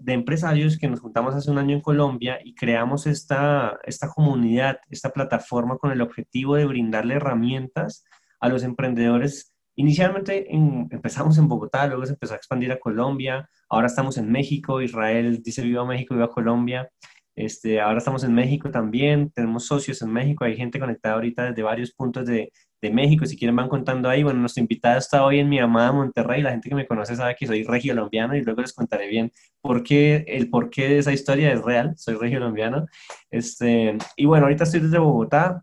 [0.00, 4.78] De empresarios que nos juntamos hace un año en Colombia y creamos esta, esta comunidad,
[4.88, 8.04] esta plataforma con el objetivo de brindarle herramientas
[8.40, 9.54] a los emprendedores.
[9.76, 14.82] Inicialmente empezamos en Bogotá, luego se empezó a expandir a Colombia, ahora estamos en México,
[14.82, 16.90] Israel dice viva México, viva Colombia.
[17.36, 21.62] Este, ahora estamos en México también, tenemos socios en México, hay gente conectada ahorita desde
[21.62, 22.52] varios puntos de,
[22.82, 24.22] de México, si quieren van contando ahí.
[24.22, 27.36] Bueno, nuestro invitado está hoy en mi amada Monterrey, la gente que me conoce sabe
[27.36, 31.12] que soy regio colombiano y luego les contaré bien por qué, el porqué de esa
[31.12, 32.86] historia es real, soy regio colombiano.
[33.30, 35.62] Este, y bueno, ahorita estoy desde Bogotá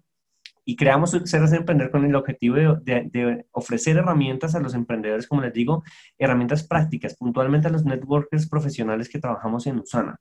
[0.65, 5.41] y creamos Ceras Emprender con el objetivo de, de, ofrecer herramientas a los emprendedores, como
[5.41, 5.83] les digo,
[6.17, 10.19] herramientas prácticas, puntualmente a los networkers profesionales que trabajamos en Usana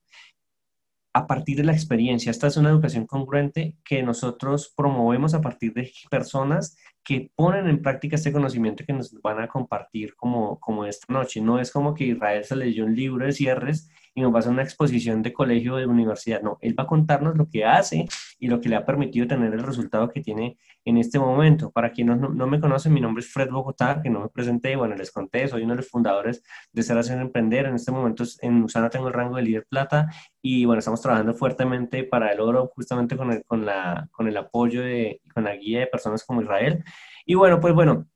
[1.17, 2.31] a partir de la experiencia.
[2.31, 7.81] Esta es una educación congruente que nosotros promovemos a partir de personas que ponen en
[7.81, 11.41] práctica este conocimiento que nos van a compartir como, como esta noche.
[11.41, 14.41] No es como que Israel se leyó un libro de cierres y nos va a
[14.41, 16.41] hacer una exposición de colegio o de universidad.
[16.41, 19.53] No, él va a contarnos lo que hace y lo que le ha permitido tener
[19.53, 21.71] el resultado que tiene en este momento.
[21.71, 24.75] Para quienes no, no me conocen, mi nombre es Fred Bogotá, que no me presenté,
[24.75, 26.43] bueno, les conté, soy uno de los fundadores
[26.73, 27.67] de Ser Hacer Emprender.
[27.67, 30.09] En este momento en Usana tengo el rango de líder plata
[30.41, 34.37] y bueno, estamos trabajando fuertemente para el oro justamente con el, con la, con el
[34.39, 36.83] apoyo de, con la guía de personas como Israel.
[37.27, 38.07] Y bueno, pues bueno,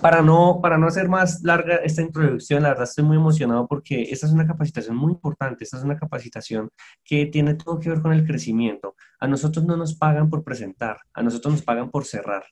[0.00, 4.02] para no, para no hacer más larga esta introducción, la verdad estoy muy emocionado porque
[4.02, 6.70] esta es una capacitación muy importante, esta es una capacitación
[7.04, 8.94] que tiene todo que ver con el crecimiento.
[9.18, 12.44] A nosotros no nos pagan por presentar, a nosotros nos pagan por cerrar.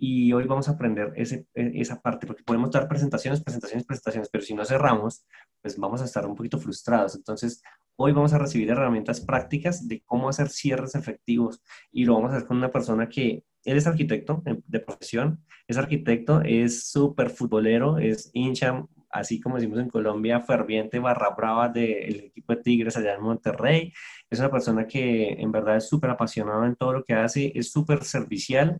[0.00, 4.28] Y hoy vamos a aprender ese, e, esa parte, porque podemos dar presentaciones, presentaciones, presentaciones,
[4.30, 5.26] pero si no cerramos,
[5.60, 7.16] pues vamos a estar un poquito frustrados.
[7.16, 7.60] Entonces,
[7.96, 11.60] hoy vamos a recibir herramientas prácticas de cómo hacer cierres efectivos
[11.90, 15.76] y lo vamos a hacer con una persona que él es arquitecto de profesión, es
[15.76, 22.16] arquitecto, es súper futbolero, es hincha, así como decimos en Colombia, ferviente barra brava del
[22.26, 23.92] equipo de Tigres allá en Monterrey.
[24.30, 27.70] Es una persona que en verdad es súper apasionada en todo lo que hace, es
[27.70, 28.78] súper servicial.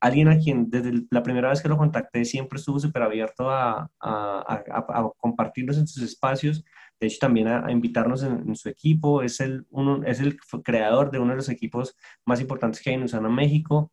[0.00, 3.90] Alguien a quien desde la primera vez que lo contacté siempre estuvo súper abierto a,
[4.00, 6.64] a, a, compartirnos en sus espacios,
[7.00, 11.18] de hecho también a, invitarnos en, su equipo, es el, uno, es el creador de
[11.18, 13.90] uno de los equipos más importantes que hay en Usana, México,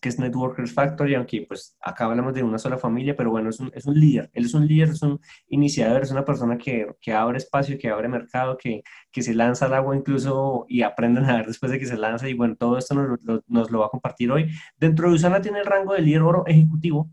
[0.00, 3.60] que es Networkers Factory, aunque pues acá hablamos de una sola familia, pero bueno, es
[3.60, 6.86] un, es un líder, él es un líder, es un iniciador, es una persona que,
[7.00, 11.20] que abre espacio, que abre mercado, que, que, se lanza al agua incluso y aprende
[11.20, 13.80] a nadar después de que se lanza y bueno, todo esto nos lo, nos lo
[13.80, 14.50] va a compartir hoy.
[14.76, 17.10] Dentro de Usana tiene el rango de líder oro ejecutivo,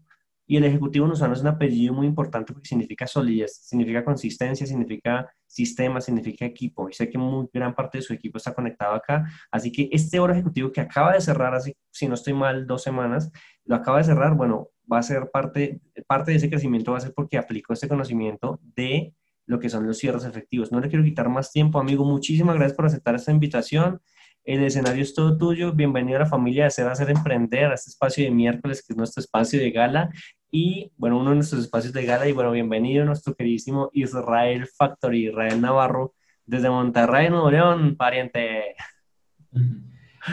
[0.49, 5.29] y el ejecutivo usana es un apellido muy importante porque significa solidez, significa consistencia, significa
[5.45, 6.89] sistema, significa equipo.
[6.89, 9.25] Y sé que muy gran parte de su equipo está conectado acá.
[9.51, 12.81] Así que este oro ejecutivo que acaba de cerrar, así, si no estoy mal, dos
[12.81, 13.29] semanas,
[13.65, 17.01] lo acaba de cerrar, bueno, va a ser parte, parte de ese crecimiento, va a
[17.01, 19.13] ser porque aplicó este conocimiento de
[19.45, 20.71] lo que son los cierres efectivos.
[20.71, 22.05] No le quiero quitar más tiempo, amigo.
[22.05, 23.99] Muchísimas gracias por aceptar esta invitación.
[24.45, 25.73] El escenario es todo tuyo.
[25.73, 28.97] Bienvenido a la familia de Hacer Hacer Emprender, a este espacio de miércoles, que es
[28.97, 30.09] nuestro espacio de gala
[30.51, 32.27] y bueno, uno de nuestros espacios de gala.
[32.27, 36.13] Y bueno, bienvenido a nuestro queridísimo Israel Factory, Israel Navarro,
[36.45, 38.75] desde Monterrey, Nuevo León, pariente.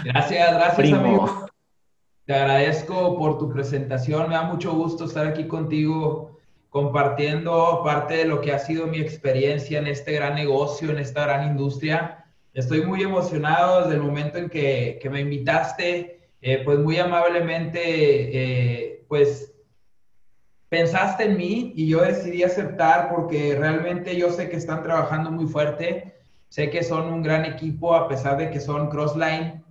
[0.04, 1.46] Gracias, gracias, amigo.
[2.24, 4.28] Te agradezco por tu presentación.
[4.28, 6.38] Me da mucho gusto estar aquí contigo
[6.70, 11.24] compartiendo parte de lo que ha sido mi experiencia en este gran negocio, en esta
[11.24, 12.24] gran industria.
[12.52, 17.80] Estoy muy emocionado desde el momento en que, que me invitaste, eh, pues muy amablemente,
[17.84, 19.53] eh, pues
[20.74, 25.46] pensaste en mí y yo decidí aceptar porque realmente yo sé que están trabajando muy
[25.46, 26.16] fuerte,
[26.48, 29.62] sé que son un gran equipo a pesar de que son crossline,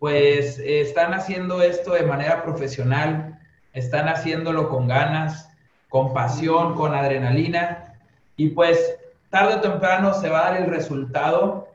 [0.00, 3.38] pues eh, están haciendo esto de manera profesional,
[3.74, 5.48] están haciéndolo con ganas,
[5.88, 7.94] con pasión, con adrenalina.
[8.34, 8.96] Y pues
[9.28, 11.68] tarde o temprano se va a dar el resultado.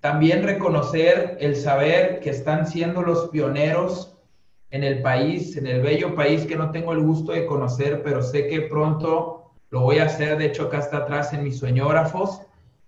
[0.00, 4.15] También reconocer el saber que están siendo los pioneros
[4.70, 8.22] en el país, en el bello país que no tengo el gusto de conocer, pero
[8.22, 10.38] sé que pronto lo voy a hacer.
[10.38, 12.42] De hecho, acá está atrás en mis sueñógrafos,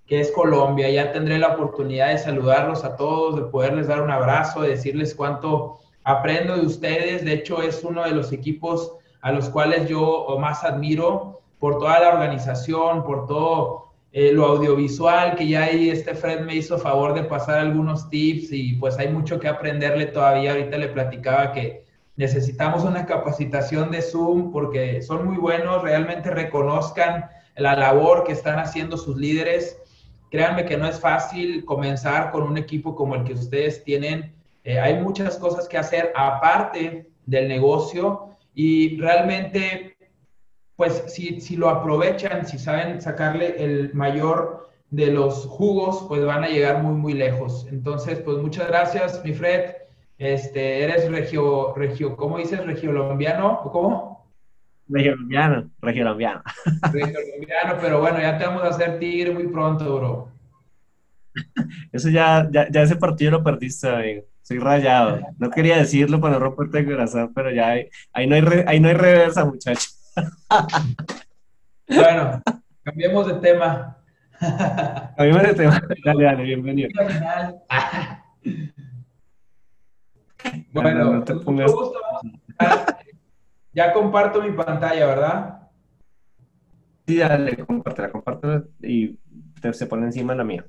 [0.07, 0.91] que es Colombia.
[0.91, 5.15] Ya tendré la oportunidad de saludarlos a todos, de poderles dar un abrazo, de decirles
[5.15, 10.27] cuánto aprendo de ustedes, de hecho es uno de los equipos a los cuales yo
[10.41, 16.15] más admiro por toda la organización, por todo eh, lo audiovisual, que ya ahí este
[16.15, 20.53] Fred me hizo favor de pasar algunos tips y pues hay mucho que aprenderle todavía.
[20.53, 21.85] Ahorita le platicaba que
[22.17, 27.27] necesitamos una capacitación de Zoom porque son muy buenos, realmente reconozcan
[27.57, 29.79] la labor que están haciendo sus líderes.
[30.31, 34.33] Créanme que no es fácil comenzar con un equipo como el que ustedes tienen.
[34.65, 39.98] Eh, hay muchas cosas que hacer aparte del negocio y realmente
[40.79, 46.45] pues si, si lo aprovechan, si saben sacarle el mayor de los jugos, pues van
[46.45, 47.67] a llegar muy, muy lejos.
[47.69, 49.73] Entonces, pues muchas gracias, mi Fred.
[50.19, 52.65] Este, eres regio, regio, ¿cómo dices?
[52.65, 53.61] ¿Regiolombiano?
[53.65, 54.31] ¿O cómo?
[54.89, 56.43] Regiolombiano, regiolombiano.
[56.93, 60.29] Regiolombiano, pero bueno, ya te vamos a hacer tigre muy pronto, bro.
[61.93, 64.23] Eso ya, ya, ya ese partido lo perdiste, amigo.
[64.43, 65.23] Soy rayado.
[65.39, 68.79] No quería decirlo para no romperte el corazón, pero ya hay, ahí, no hay ahí
[68.79, 69.98] no hay reversa, muchachos
[71.89, 72.43] bueno,
[72.83, 73.97] cambiemos de tema.
[75.17, 75.83] Cambiemos de tema.
[76.05, 76.89] Dale, dale, bienvenido.
[80.73, 81.25] bueno,
[83.73, 85.71] ya comparto mi pantalla, ¿verdad?
[87.07, 89.19] Sí, dale, compártela, compártela y
[89.73, 90.67] se pone encima la mía.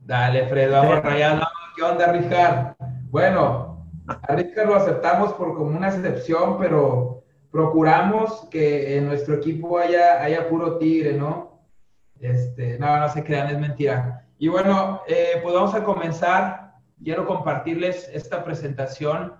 [0.00, 1.46] Dale, Fred, vamos rayando.
[1.76, 2.76] ¿Qué onda, Richard?
[3.10, 3.77] Bueno,
[4.08, 10.48] a lo aceptamos por como una excepción, pero procuramos que en nuestro equipo haya, haya
[10.48, 11.60] puro tigre, ¿no?
[12.20, 14.26] Este, no, no se crean, es mentira.
[14.38, 16.74] Y bueno, eh, pues vamos a comenzar.
[17.02, 19.34] Quiero compartirles esta presentación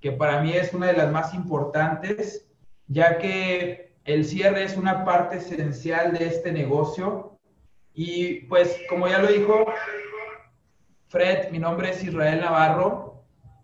[0.00, 2.46] que para mí es una de las más importantes,
[2.86, 7.38] ya que el cierre es una parte esencial de este negocio.
[7.92, 9.66] Y pues, como ya lo dijo
[11.08, 13.05] Fred, mi nombre es Israel Navarro,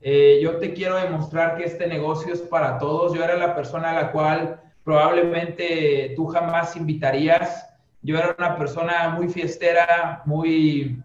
[0.03, 3.15] eh, yo te quiero demostrar que este negocio es para todos.
[3.15, 7.69] Yo era la persona a la cual probablemente tú jamás invitarías.
[8.03, 11.01] Yo era una persona muy fiestera, muy,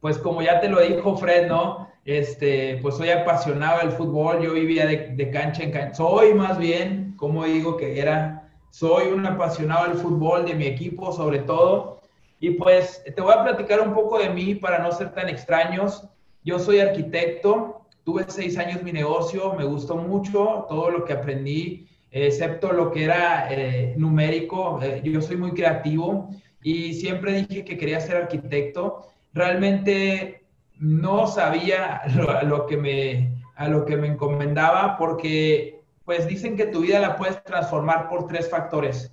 [0.00, 1.90] pues como ya te lo dijo Fred, ¿no?
[2.04, 5.94] Este, pues soy apasionado del fútbol, yo vivía de, de cancha en cancha.
[5.94, 11.10] Soy más bien, como digo que era, soy un apasionado del fútbol, de mi equipo
[11.10, 12.02] sobre todo.
[12.38, 16.08] Y pues te voy a platicar un poco de mí para no ser tan extraños.
[16.44, 21.88] Yo soy arquitecto, Tuve seis años mi negocio, me gustó mucho todo lo que aprendí,
[22.12, 24.80] excepto lo que era eh, numérico.
[24.80, 26.30] Eh, yo soy muy creativo
[26.62, 29.08] y siempre dije que quería ser arquitecto.
[29.34, 30.44] Realmente
[30.78, 31.96] no sabía
[32.40, 37.00] a lo que me, a lo que me encomendaba porque pues dicen que tu vida
[37.00, 39.10] la puedes transformar por tres factores.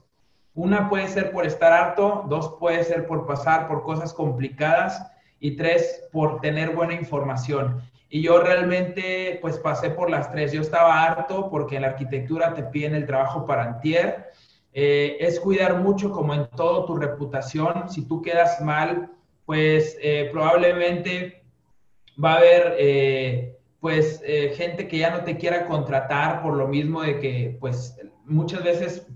[0.53, 5.03] Una puede ser por estar harto, dos puede ser por pasar por cosas complicadas
[5.39, 7.81] y tres por tener buena información.
[8.13, 10.51] Y yo realmente pues pasé por las tres.
[10.51, 14.29] Yo estaba harto porque en la arquitectura te piden el trabajo para antier.
[14.71, 17.89] Eh, es cuidar mucho como en todo tu reputación.
[17.89, 19.09] Si tú quedas mal,
[19.47, 21.43] pues eh, probablemente
[22.23, 27.01] va a haber eh, pues gente que ya no te quiera contratar por lo mismo
[27.01, 29.07] de que pues muchas veces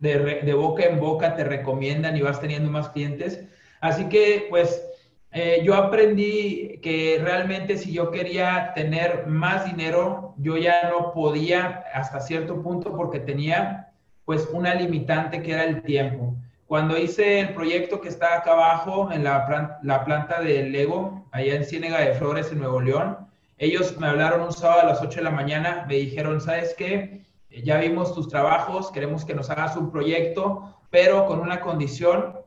[0.00, 3.44] de, de boca en boca te recomiendan y vas teniendo más clientes.
[3.80, 4.84] Así que pues
[5.32, 11.84] eh, yo aprendí que realmente si yo quería tener más dinero, yo ya no podía
[11.94, 13.92] hasta cierto punto porque tenía
[14.24, 16.34] pues una limitante que era el tiempo.
[16.66, 21.54] Cuando hice el proyecto que está acá abajo en la, la planta de Lego, allá
[21.54, 23.18] en Ciénega de Flores, en Nuevo León,
[23.58, 27.22] ellos me hablaron un sábado a las 8 de la mañana, me dijeron, ¿sabes qué?
[27.50, 32.41] Ya vimos tus trabajos, queremos que nos hagas un proyecto, pero con una condición,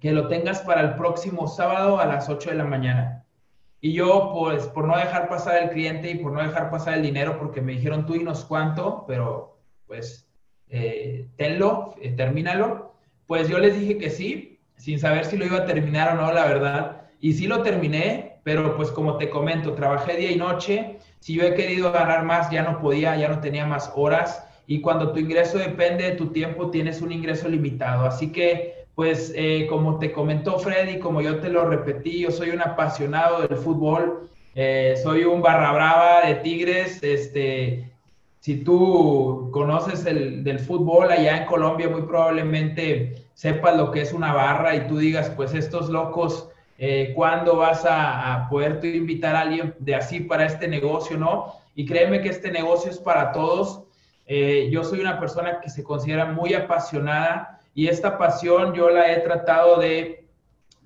[0.00, 3.24] que lo tengas para el próximo sábado a las 8 de la mañana.
[3.80, 7.02] Y yo, pues, por no dejar pasar el cliente y por no dejar pasar el
[7.02, 10.28] dinero, porque me dijeron tú y nos cuánto, pero pues,
[10.68, 12.94] eh, tenlo, eh, termínalo,
[13.26, 16.32] pues yo les dije que sí, sin saber si lo iba a terminar o no,
[16.32, 17.02] la verdad.
[17.20, 20.98] Y sí lo terminé, pero pues como te comento, trabajé día y noche.
[21.20, 24.46] Si yo he querido ganar más, ya no podía, ya no tenía más horas.
[24.66, 28.04] Y cuando tu ingreso depende de tu tiempo, tienes un ingreso limitado.
[28.04, 32.48] Así que pues eh, como te comentó Freddy, como yo te lo repetí, yo soy
[32.48, 37.92] un apasionado del fútbol, eh, soy un barra brava de Tigres, este,
[38.40, 44.14] si tú conoces el del fútbol allá en Colombia, muy probablemente sepas lo que es
[44.14, 46.48] una barra y tú digas, pues estos locos,
[46.78, 51.18] eh, ¿cuándo vas a, a poder tú invitar a alguien de así para este negocio,
[51.18, 51.52] no?
[51.74, 53.82] Y créeme que este negocio es para todos.
[54.70, 59.20] yo soy una persona que se considera muy apasionada y esta pasión yo la he
[59.20, 60.26] tratado de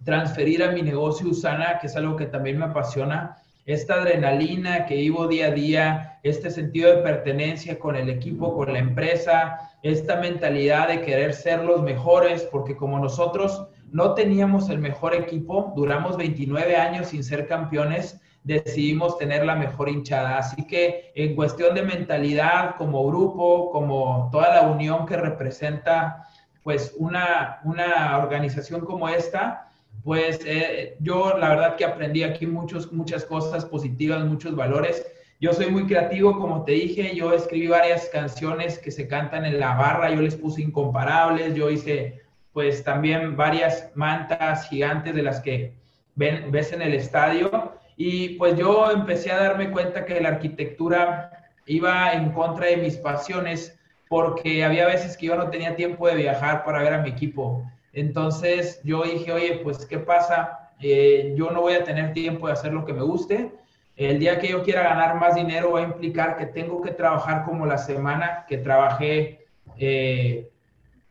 [0.05, 3.37] transferir a mi negocio Usana, que es algo que también me apasiona.
[3.65, 8.73] esta adrenalina que vivo día a día, este sentido de pertenencia con el equipo, con
[8.73, 14.81] la empresa, esta mentalidad de querer ser los mejores, porque como nosotros no teníamos el
[14.81, 20.39] mejor equipo, duramos 29 años sin ser campeones, decidimos tener la mejor hinchada.
[20.39, 26.27] Así que en cuestión de mentalidad, como grupo, como toda la unión que representa
[26.63, 29.69] pues una, una organización como esta,
[30.05, 35.07] pues eh, yo la verdad que aprendí aquí muchos, muchas cosas positivas, muchos valores.
[35.41, 39.59] Yo soy muy creativo, como te dije, yo escribí varias canciones que se cantan en
[39.59, 42.21] la barra, yo les puse incomparables, yo hice
[42.53, 45.73] pues también varias mantas gigantes de las que
[46.17, 52.13] ves en el estadio y pues yo empecé a darme cuenta que la arquitectura iba
[52.13, 53.79] en contra de mis pasiones
[54.11, 57.63] porque había veces que yo no tenía tiempo de viajar para ver a mi equipo.
[57.93, 60.73] Entonces yo dije, oye, pues ¿qué pasa?
[60.81, 63.53] Eh, yo no voy a tener tiempo de hacer lo que me guste.
[63.95, 67.45] El día que yo quiera ganar más dinero va a implicar que tengo que trabajar
[67.45, 69.47] como la semana que trabajé,
[69.79, 70.51] eh,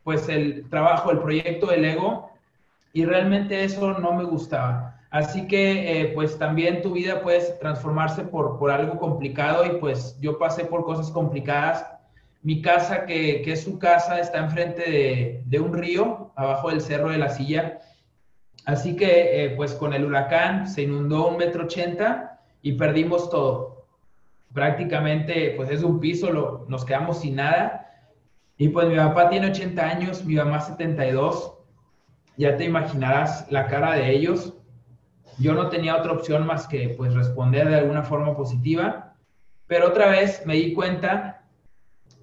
[0.04, 2.30] pues el trabajo, el proyecto del ego,
[2.92, 5.00] y realmente eso no me gustaba.
[5.10, 10.18] Así que, eh, pues también tu vida puede transformarse por, por algo complicado y pues
[10.20, 11.86] yo pasé por cosas complicadas
[12.42, 17.18] mi casa, que, es su casa, está enfrente de, un río, abajo del Cerro de
[17.18, 17.80] la Silla.
[18.64, 23.86] Así que, eh, pues con el huracán se inundó un metro ochenta y perdimos todo.
[24.54, 27.86] Prácticamente, pues es un piso, lo, nos quedamos sin nada.
[28.56, 31.54] Y pues mi papá tiene 80 años, mi mamá 72.
[32.36, 34.54] Ya te imaginarás la cara de ellos.
[35.38, 39.14] Yo no tenía otra opción más que pues responder de alguna forma positiva.
[39.66, 41.39] Pero otra vez me di cuenta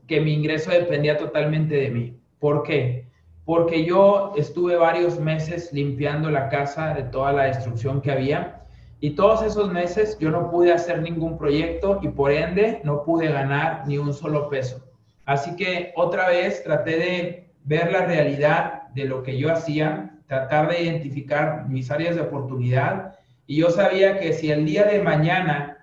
[0.07, 2.17] que mi ingreso dependía totalmente de mí.
[2.39, 3.07] ¿Por qué?
[3.45, 8.61] Porque yo estuve varios meses limpiando la casa de toda la destrucción que había
[8.99, 13.27] y todos esos meses yo no pude hacer ningún proyecto y por ende no pude
[13.27, 14.83] ganar ni un solo peso.
[15.25, 20.69] Así que otra vez traté de ver la realidad de lo que yo hacía, tratar
[20.69, 25.76] de identificar mis áreas de oportunidad y yo sabía que si el día de mañana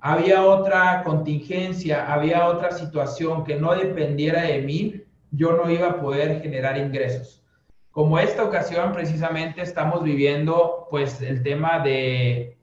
[0.00, 6.00] había otra contingencia, había otra situación que no dependiera de mí, yo no iba a
[6.00, 7.44] poder generar ingresos.
[7.90, 12.56] Como esta ocasión precisamente estamos viviendo pues el tema de,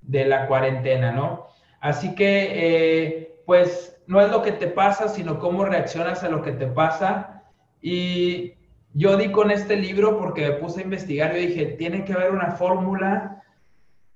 [0.00, 1.46] de la cuarentena, ¿no?
[1.80, 6.42] Así que eh, pues no es lo que te pasa, sino cómo reaccionas a lo
[6.42, 7.42] que te pasa.
[7.80, 8.54] Y
[8.94, 12.30] yo di con este libro porque me puse a investigar y dije, tiene que haber
[12.30, 13.41] una fórmula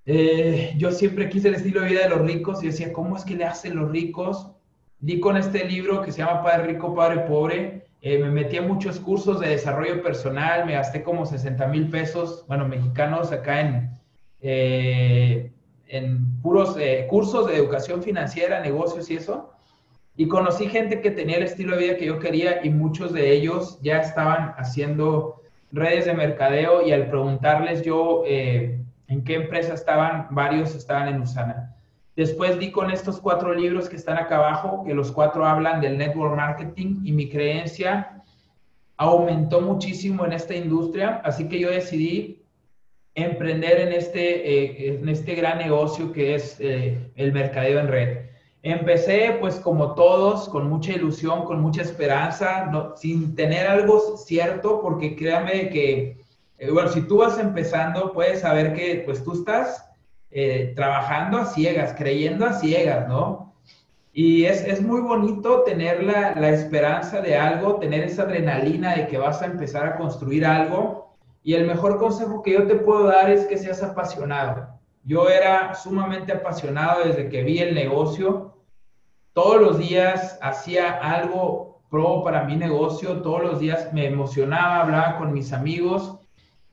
[0.09, 3.25] eh, yo siempre quise el estilo de vida de los ricos y decía, ¿cómo es
[3.25, 4.53] que le hacen los ricos?
[5.01, 7.87] Di con este libro que se llama Padre Rico, Padre Pobre.
[8.03, 12.45] Eh, me metí a muchos cursos de desarrollo personal, me gasté como 60 mil pesos,
[12.47, 13.91] bueno, mexicanos acá en,
[14.43, 15.51] eh,
[15.89, 16.77] en puros
[17.09, 19.51] cursos de educación financiera, negocios y eso.
[20.17, 23.33] Y conocí gente que tenía el estilo de vida que yo quería y muchos de
[23.33, 28.23] ellos ya estaban haciendo redes de mercadeo y al preguntarles yo
[29.09, 31.75] en qué empresa estaban, varios estaban en Usana.
[32.17, 35.99] Después di con estos cuatro libros que están acá abajo, que los cuatro hablan del
[35.99, 38.23] network marketing y mi creencia
[38.97, 42.43] aumentó muchísimo en esta industria, así que yo decidí
[43.15, 48.19] emprender en este, eh, en este gran negocio que es eh, el mercadeo en red.
[48.63, 55.15] Empecé pues como todos, con mucha ilusión, con mucha esperanza, sin tener algo cierto, porque
[55.15, 56.19] créame que
[56.73, 59.91] bueno, si tú vas empezando, puedes saber que pues tú estás
[60.31, 63.55] eh, trabajando a ciegas, creyendo a ciegas, ¿no?
[64.13, 69.07] Y es, es muy bonito tener la, la, esperanza de algo, tener esa adrenalina de
[69.09, 71.15] que vas a empezar a construir algo.
[71.43, 74.69] Y el mejor consejo que yo te puedo dar es que seas apasionado.
[75.05, 78.57] Yo era sumamente apasionado desde que vi el negocio.
[79.35, 85.19] Todos los días hacía algo pro para mi negocio, todos los días me emocionaba, hablaba
[85.19, 86.19] con mis amigos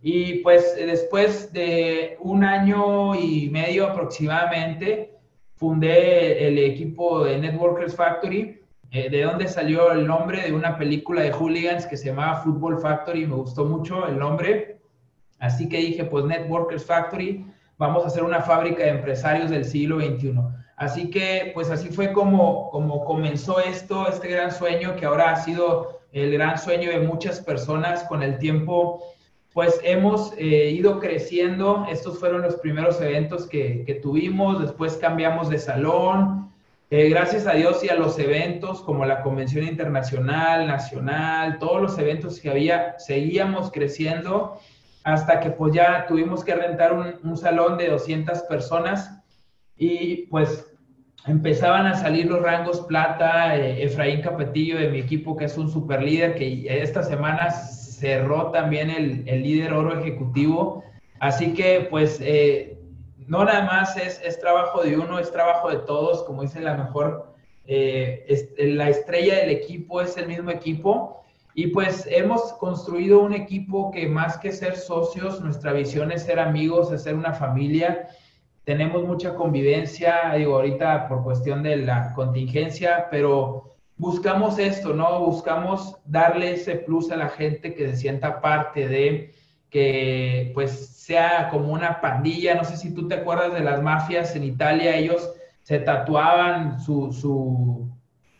[0.05, 5.17] y pues después de un año y medio aproximadamente,
[5.55, 8.59] fundé el equipo de Networkers Factory,
[8.91, 12.81] eh, de donde salió el nombre de una película de hooligans que se llamaba Football
[12.81, 14.77] Factory, me gustó mucho el nombre.
[15.39, 17.45] Así que dije, pues Networkers Factory,
[17.77, 20.33] vamos a hacer una fábrica de empresarios del siglo XXI.
[20.75, 25.37] Así que, pues así fue como, como comenzó esto, este gran sueño que ahora ha
[25.37, 29.01] sido el gran sueño de muchas personas con el tiempo
[29.53, 31.85] pues hemos eh, ido creciendo.
[31.89, 36.51] Estos fueron los primeros eventos que, tuvimos, después cambiamos de salón.
[36.89, 41.97] Eh, gracias a Dios y a los eventos como la Convención Internacional, Nacional, todos los
[41.97, 44.59] eventos que había, seguíamos creciendo
[45.03, 49.23] hasta que pues ya tuvimos que rentar un, un salón de 200 personas
[49.75, 50.73] y pues
[51.25, 55.69] empezaban a salir los rangos plata, eh, Efraín Capetillo de mi equipo, que es un
[55.69, 57.49] super líder, que esta semana
[57.97, 60.83] cerró también el, el líder oro ejecutivo.
[61.19, 62.77] Así que pues eh,
[63.27, 66.75] no nada más es, es, trabajo de uno, es trabajo de todos, como dice la
[66.75, 67.33] mejor,
[67.65, 71.23] eh, la estrella del equipo es el mismo equipo.
[71.55, 76.39] Y pues hemos construido un equipo que más que ser socios, nuestra visión es ser
[76.39, 78.09] amigos, es ser una familia
[78.63, 83.72] tenemos mucha convivencia, digo, ahorita por cuestión de la contingencia, pero
[84.03, 85.21] buscamos esto, ¿no?
[85.21, 89.31] Buscamos darle ese plus a la gente que se sienta parte de,
[89.69, 94.35] que pues sea como una pandilla, no sé si tú te acuerdas de las mafias
[94.35, 95.31] en Italia, ellos
[95.61, 97.89] se tatuaban su, su,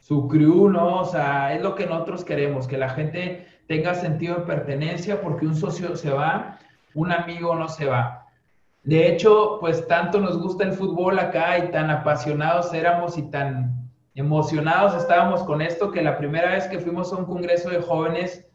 [0.02, 1.00] su crew, ¿no?
[1.00, 5.48] O sea, es lo que nosotros queremos, que la gente tenga sentido de pertenencia, porque
[5.48, 6.60] un socio se va,
[6.94, 8.28] un amigo no se va.
[8.84, 13.83] De hecho, pues tanto nos gusta el fútbol acá y tan apasionados éramos y tan
[14.16, 18.48] emocionados estábamos con esto que la primera vez que fuimos a un congreso de jóvenes,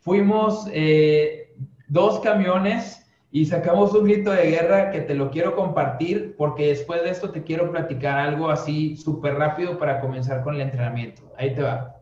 [0.00, 1.54] fuimos eh,
[1.88, 7.02] dos camiones y sacamos un grito de guerra que te lo quiero compartir porque después
[7.02, 11.22] de esto te quiero platicar algo así súper rápido para comenzar con el entrenamiento.
[11.38, 12.01] Ahí te va.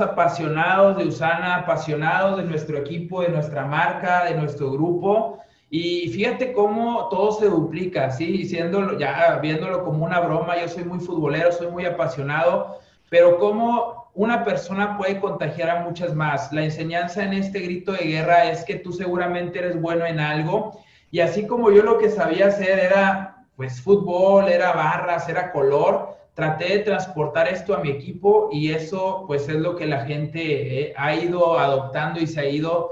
[0.00, 5.38] Apasionados de Usana, apasionados de nuestro equipo, de nuestra marca, de nuestro grupo.
[5.70, 8.44] Y fíjate cómo todo se duplica, ¿sí?
[8.44, 12.78] Siendo, ya viéndolo como una broma, yo soy muy futbolero, soy muy apasionado,
[13.08, 16.52] pero cómo una persona puede contagiar a muchas más.
[16.52, 20.78] La enseñanza en este grito de guerra es que tú seguramente eres bueno en algo
[21.10, 26.16] y así como yo lo que sabía hacer era pues fútbol, era barras, era color,
[26.34, 30.80] traté de transportar esto a mi equipo y eso pues es lo que la gente
[30.80, 32.90] eh, ha ido adoptando y se ha ido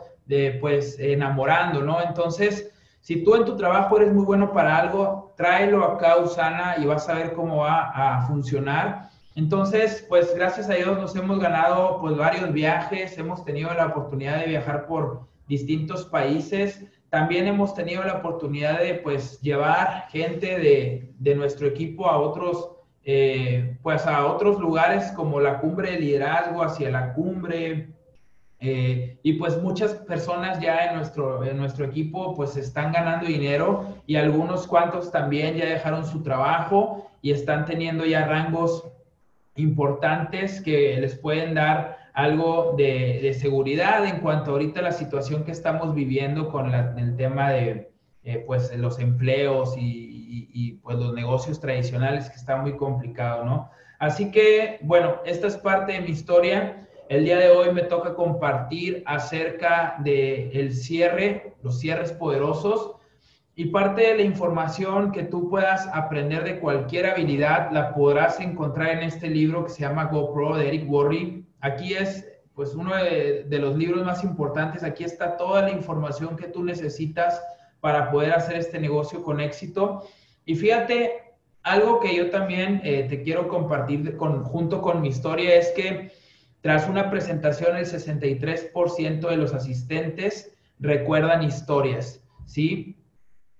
[0.61, 2.01] pues enamorando, ¿no?
[2.01, 6.85] Entonces, si tú en tu trabajo eres muy bueno para algo, tráelo acá, Usana, y
[6.85, 9.11] vas a ver cómo va a funcionar.
[9.35, 14.39] Entonces, pues gracias a Dios nos hemos ganado pues varios viajes, hemos tenido la oportunidad
[14.39, 16.85] de viajar por distintos países.
[17.09, 22.71] También hemos tenido la oportunidad de pues llevar gente de, de nuestro equipo a otros
[23.05, 27.89] eh, pues a otros lugares como la cumbre de liderazgo, hacia la cumbre.
[28.63, 33.87] Eh, y pues muchas personas ya en nuestro, en nuestro equipo pues están ganando dinero
[34.07, 38.85] y algunos cuantos también ya dejaron su trabajo y están teniendo ya rangos
[39.57, 45.53] importantes que les pueden dar algo de, seguridad en cuanto ahorita a la situación que
[45.53, 47.91] estamos viviendo con el tema de
[48.25, 53.71] eh, pues los empleos y, y, pues los negocios tradicionales que está muy complicado, ¿no?
[53.99, 56.89] Así que, bueno, esta es parte de mi historia.
[57.09, 62.97] El día de hoy me toca compartir acerca del el cierre, los cierres poderosos.
[63.57, 68.91] Y parte de la información que tú puedas aprender de cualquier habilidad la podrás encontrar
[68.91, 71.43] en este libro que se llama GoPro de Eric Worre.
[71.61, 74.83] Aquí es pues uno de, de los libros más importantes.
[74.83, 77.43] Aquí está toda la información que tú necesitas
[77.81, 80.07] para poder hacer este negocio con éxito.
[80.45, 85.71] Y fíjate, algo que yo también eh, te quiero compartir junto con mi historia es
[85.71, 86.13] que
[86.61, 92.97] tras una presentación el 63% de los asistentes recuerdan historias, ¿sí?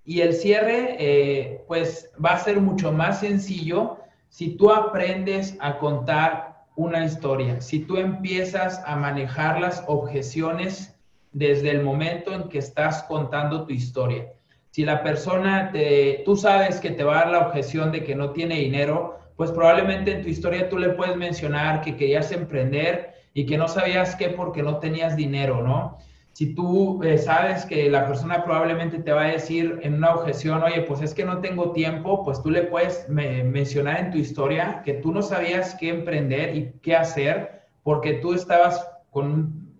[0.03, 3.97] Y el cierre, eh, pues va a ser mucho más sencillo
[4.29, 10.95] si tú aprendes a contar una historia, si tú empiezas a manejar las objeciones
[11.31, 14.31] desde el momento en que estás contando tu historia.
[14.71, 18.15] Si la persona, te, tú sabes que te va a dar la objeción de que
[18.15, 23.13] no tiene dinero, pues probablemente en tu historia tú le puedes mencionar que querías emprender
[23.33, 25.97] y que no sabías qué porque no tenías dinero, ¿no?
[26.33, 30.63] si tú eh, sabes que la persona probablemente te va a decir en una objeción,
[30.63, 34.81] oye, pues es que no tengo tiempo, pues tú le puedes mencionar en tu historia
[34.83, 39.75] que tú no sabías qué emprender y qué hacer porque tú estabas con,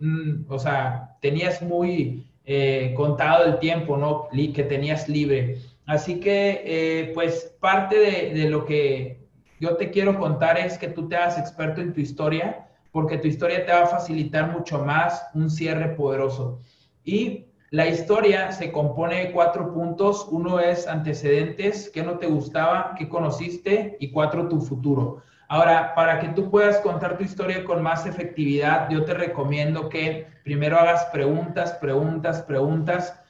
[0.49, 4.27] o sea, tenías muy eh, contado el tiempo, ¿no?
[4.31, 5.57] Que tenías libre.
[5.85, 9.19] Así que, eh, pues, parte de, de lo que
[9.59, 13.27] yo te quiero contar es que tú te hagas experto en tu historia porque tu
[13.27, 16.59] historia te va a facilitar mucho más un cierre poderoso.
[17.03, 20.27] Y la historia se compone de cuatro puntos.
[20.29, 25.21] Uno es antecedentes, qué no te gustaba, qué conociste y cuatro, tu futuro.
[25.51, 30.25] Ahora, para que tú puedas contar tu historia con más efectividad, yo te recomiendo que
[30.45, 33.21] primero hagas preguntas, preguntas, preguntas.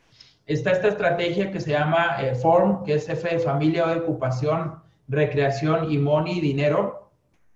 [0.45, 4.01] Está esta estrategia que se llama eh, FORM, que es F de familia o de
[4.01, 4.75] ocupación,
[5.07, 7.09] recreación y money, dinero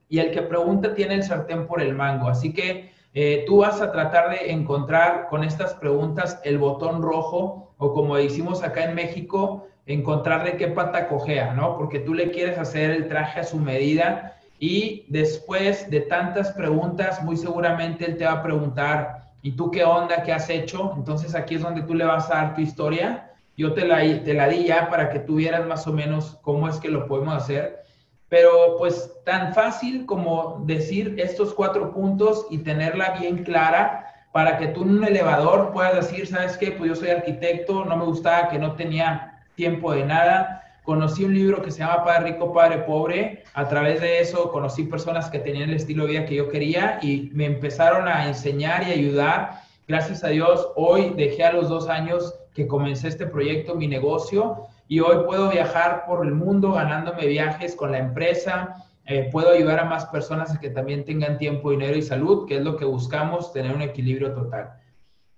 [0.09, 2.27] y el que pregunta tiene el sartén por el mango.
[2.27, 7.75] Así que eh, tú vas a tratar de encontrar con estas preguntas el botón rojo
[7.77, 11.77] o como decimos acá en México, encontrar de qué pata cojea, ¿no?
[11.77, 17.23] Porque tú le quieres hacer el traje a su medida y después de tantas preguntas,
[17.23, 20.23] muy seguramente él te va a preguntar, ¿y tú qué onda?
[20.23, 20.93] ¿Qué has hecho?
[20.95, 23.31] Entonces aquí es donde tú le vas a dar tu historia.
[23.57, 26.67] Yo te la, te la di ya para que tú vieras más o menos cómo
[26.67, 27.85] es que lo podemos hacer
[28.29, 34.67] pero pues tan fácil como decir estos cuatro puntos y tenerla bien clara para que
[34.67, 36.71] tú en un elevador puedas decir, ¿sabes qué?
[36.71, 40.63] Pues yo soy arquitecto, no me gustaba que no tenía tiempo de nada.
[40.85, 43.43] Conocí un libro que se llama Padre Rico, Padre Pobre.
[43.55, 46.99] A través de eso conocí personas que tenían el estilo de vida que yo quería
[47.01, 49.61] y me empezaron a enseñar y ayudar.
[49.87, 54.67] Gracias a Dios, hoy dejé a los dos años que comencé este proyecto, mi negocio,
[54.87, 59.79] y hoy puedo viajar por el mundo ganándome viajes con la empresa, eh, puedo ayudar
[59.79, 62.85] a más personas a que también tengan tiempo, dinero y salud, que es lo que
[62.85, 64.73] buscamos, tener un equilibrio total.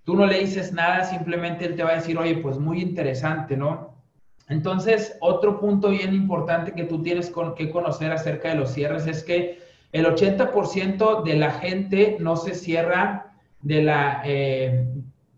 [0.03, 3.55] Tú no le dices nada, simplemente él te va a decir, oye, pues muy interesante,
[3.55, 3.96] ¿no?
[4.49, 9.23] Entonces, otro punto bien importante que tú tienes que conocer acerca de los cierres es
[9.23, 9.59] que
[9.91, 13.27] el 80% de la gente no se cierra
[13.67, 14.85] eh,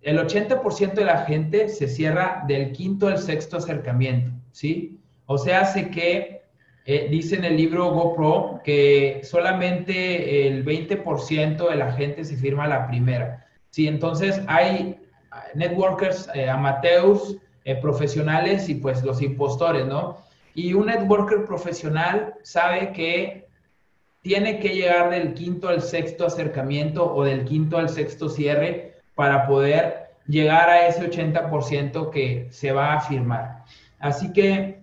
[0.01, 4.99] el 80% de la gente se cierra del quinto al sexto acercamiento, ¿sí?
[5.25, 6.43] O sea, hace que,
[6.85, 12.67] eh, dice en el libro GoPro, que solamente el 20% de la gente se firma
[12.67, 13.87] la primera, ¿sí?
[13.87, 14.97] Entonces, hay
[15.53, 20.17] networkers eh, amateurs, eh, profesionales y pues los impostores, ¿no?
[20.55, 23.47] Y un networker profesional sabe que
[24.21, 29.47] tiene que llegar del quinto al sexto acercamiento o del quinto al sexto cierre para
[29.47, 33.63] poder llegar a ese 80% que se va a firmar.
[33.99, 34.79] Así que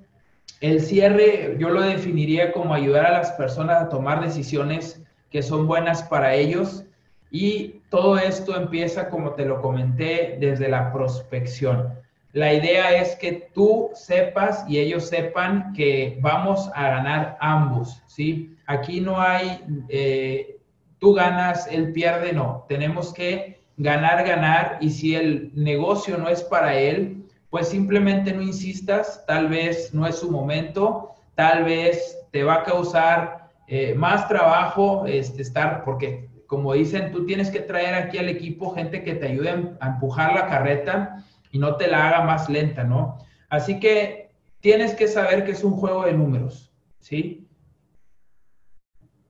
[0.60, 5.66] el cierre yo lo definiría como ayudar a las personas a tomar decisiones que son
[5.66, 6.84] buenas para ellos
[7.30, 11.94] y todo esto empieza, como te lo comenté, desde la prospección.
[12.36, 18.54] La idea es que tú sepas y ellos sepan que vamos a ganar ambos, ¿sí?
[18.66, 20.58] Aquí no hay, eh,
[20.98, 22.66] tú ganas, él pierde, no.
[22.68, 28.42] Tenemos que ganar, ganar, y si el negocio no es para él, pues simplemente no
[28.42, 34.28] insistas, tal vez no es su momento, tal vez te va a causar eh, más
[34.28, 39.14] trabajo este, estar, porque como dicen, tú tienes que traer aquí al equipo gente que
[39.14, 41.22] te ayude a empujar la carreta
[41.56, 43.16] y no te la haga más lenta, ¿no?
[43.48, 44.28] Así que
[44.60, 47.48] tienes que saber que es un juego de números, ¿sí?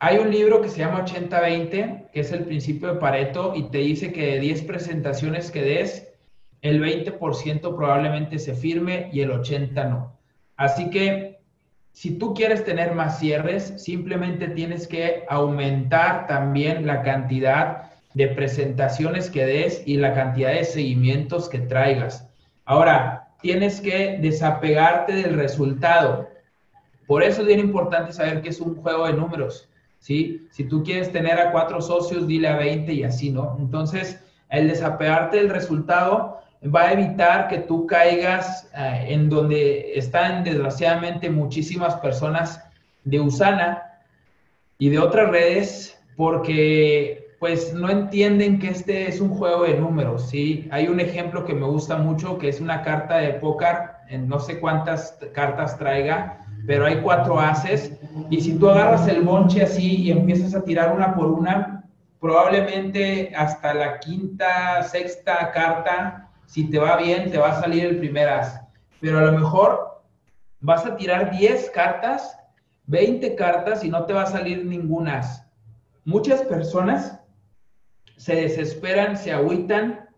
[0.00, 3.78] Hay un libro que se llama 80-20, que es el principio de Pareto, y te
[3.78, 6.12] dice que de 10 presentaciones que des,
[6.62, 10.18] el 20% probablemente se firme y el 80% no.
[10.56, 11.38] Así que
[11.92, 19.28] si tú quieres tener más cierres, simplemente tienes que aumentar también la cantidad de presentaciones
[19.28, 22.26] que des y la cantidad de seguimientos que traigas.
[22.64, 26.26] Ahora, tienes que desapegarte del resultado.
[27.06, 29.68] Por eso es bien importante saber que es un juego de números.
[29.98, 30.48] ¿sí?
[30.50, 33.54] Si tú quieres tener a cuatro socios, dile a 20 y así, ¿no?
[33.60, 36.40] Entonces, el desapegarte del resultado
[36.74, 42.64] va a evitar que tú caigas eh, en donde están desgraciadamente muchísimas personas
[43.04, 43.82] de Usana
[44.78, 50.30] y de otras redes porque pues no entienden que este es un juego de números,
[50.30, 50.68] ¿sí?
[50.70, 53.76] Hay un ejemplo que me gusta mucho que es una carta de póker,
[54.26, 57.92] no sé cuántas cartas traiga, pero hay cuatro haces
[58.30, 61.84] y si tú agarras el bonche así y empiezas a tirar una por una,
[62.20, 67.98] probablemente hasta la quinta, sexta carta, si te va bien, te va a salir el
[67.98, 68.60] primer as.
[69.00, 70.02] Pero a lo mejor
[70.60, 72.38] vas a tirar 10 cartas,
[72.86, 75.46] 20 cartas y no te va a salir ninguna as.
[76.04, 77.15] Muchas personas
[78.16, 80.08] se desesperan, se agüitan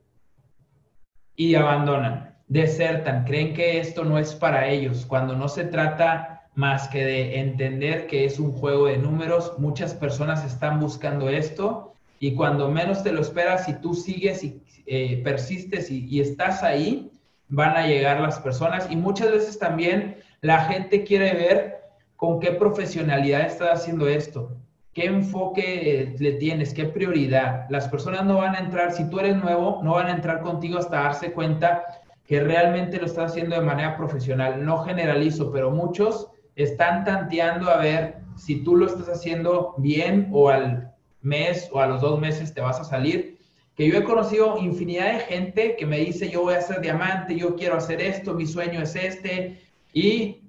[1.36, 6.88] y abandonan, desertan, creen que esto no es para ellos, cuando no se trata más
[6.88, 12.34] que de entender que es un juego de números, muchas personas están buscando esto y
[12.34, 17.12] cuando menos te lo esperas, si tú sigues y eh, persistes y, estás ahí,
[17.48, 18.88] van a llegar las personas.
[18.90, 21.76] Y muchas veces también la gente quiere ver
[22.16, 24.56] con qué profesionalidad estás haciendo esto,
[24.98, 27.66] qué enfoque eh, le tienes, qué prioridad.
[27.70, 30.76] Las personas no van a entrar, si tú eres nuevo, no van a entrar contigo
[30.76, 31.84] hasta darse cuenta
[32.26, 34.64] que realmente lo estás haciendo de manera profesional.
[34.64, 40.48] No generalizo, pero muchos están tanteando a ver si tú lo estás haciendo bien o
[40.48, 43.38] al mes o a los dos meses te vas a salir
[43.76, 47.36] que yo he conocido infinidad de gente que me dice, yo voy a ser diamante,
[47.36, 50.40] yo quiero hacer esto, mi sueño es este, y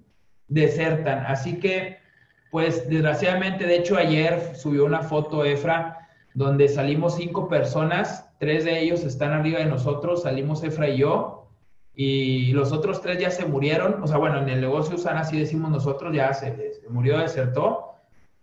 [0.48, 1.28] desertan.
[1.28, 1.99] Así que,
[2.52, 8.80] pues desgraciadamente, de hecho ayer subió una foto Efra donde salimos cinco personas, tres de
[8.80, 11.48] ellos están arriba de nosotros, salimos Efra y yo,
[11.94, 15.38] y los otros tres ya se murieron, o sea, bueno, en el negocio usan así
[15.38, 17.90] decimos nosotros, ya se, se murió, desertó,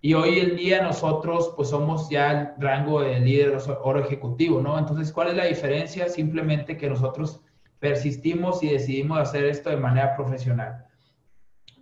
[0.00, 4.78] y hoy en día nosotros pues somos ya el rango de líder oro ejecutivo, ¿no?
[4.78, 6.08] Entonces, ¿cuál es la diferencia?
[6.08, 7.40] Simplemente que nosotros
[7.80, 10.85] persistimos y decidimos hacer esto de manera profesional.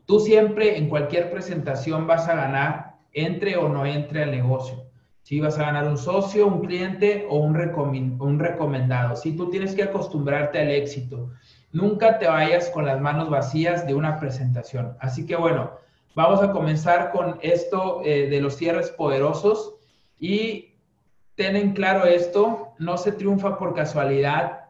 [0.07, 4.85] Tú siempre en cualquier presentación vas a ganar, entre o no entre al negocio.
[5.23, 7.55] Si vas a ganar un socio, un cliente o un,
[8.39, 9.17] recomendado.
[9.17, 11.31] Si tú tienes que acostumbrarte al éxito.
[11.73, 14.97] Nunca te vayas con las manos vacías de una presentación.
[15.01, 15.73] Así que bueno,
[16.15, 19.75] Vamos a comenzar con esto eh, de los cierres poderosos
[20.21, 20.77] y
[21.35, 24.67] ten claro esto, no se triunfa por casualidad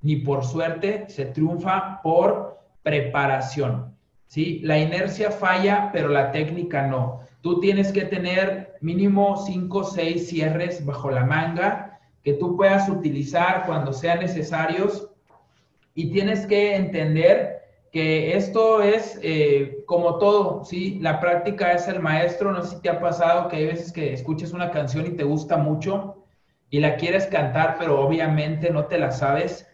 [0.00, 3.97] ni por suerte, se triunfa por preparación.
[4.28, 4.60] ¿Sí?
[4.62, 7.20] La inercia falla, pero la técnica no.
[7.40, 12.88] Tú tienes que tener mínimo 5 o 6 cierres bajo la manga que tú puedas
[12.88, 15.10] utilizar cuando sean necesarios
[15.94, 17.58] y tienes que entender
[17.90, 20.98] que esto es eh, como todo, ¿sí?
[21.00, 22.52] La práctica es el maestro.
[22.52, 25.24] No sé si te ha pasado que hay veces que escuches una canción y te
[25.24, 26.24] gusta mucho
[26.70, 29.66] y la quieres cantar, pero obviamente no te la sabes.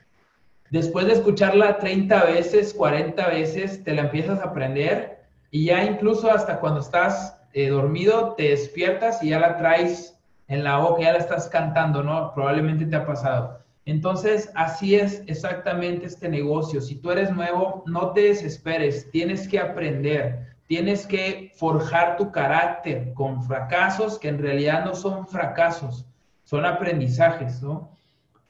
[0.70, 6.30] Después de escucharla 30 veces, 40 veces, te la empiezas a aprender y ya incluso
[6.30, 11.12] hasta cuando estás eh, dormido te despiertas y ya la traes en la boca, ya
[11.12, 12.34] la estás cantando, ¿no?
[12.34, 13.60] Probablemente te ha pasado.
[13.86, 16.80] Entonces, así es exactamente este negocio.
[16.80, 23.12] Si tú eres nuevo, no te desesperes, tienes que aprender, tienes que forjar tu carácter
[23.14, 26.06] con fracasos que en realidad no son fracasos,
[26.44, 27.93] son aprendizajes, ¿no?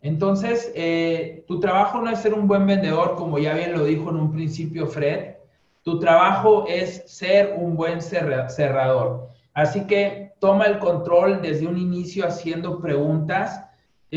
[0.04, 4.10] Entonces, eh, tu trabajo no es ser un buen vendedor, como ya bien lo dijo
[4.10, 5.34] en un principio Fred,
[5.82, 9.28] tu trabajo es ser un buen cerrador.
[9.52, 13.64] Así que toma el control desde un inicio haciendo preguntas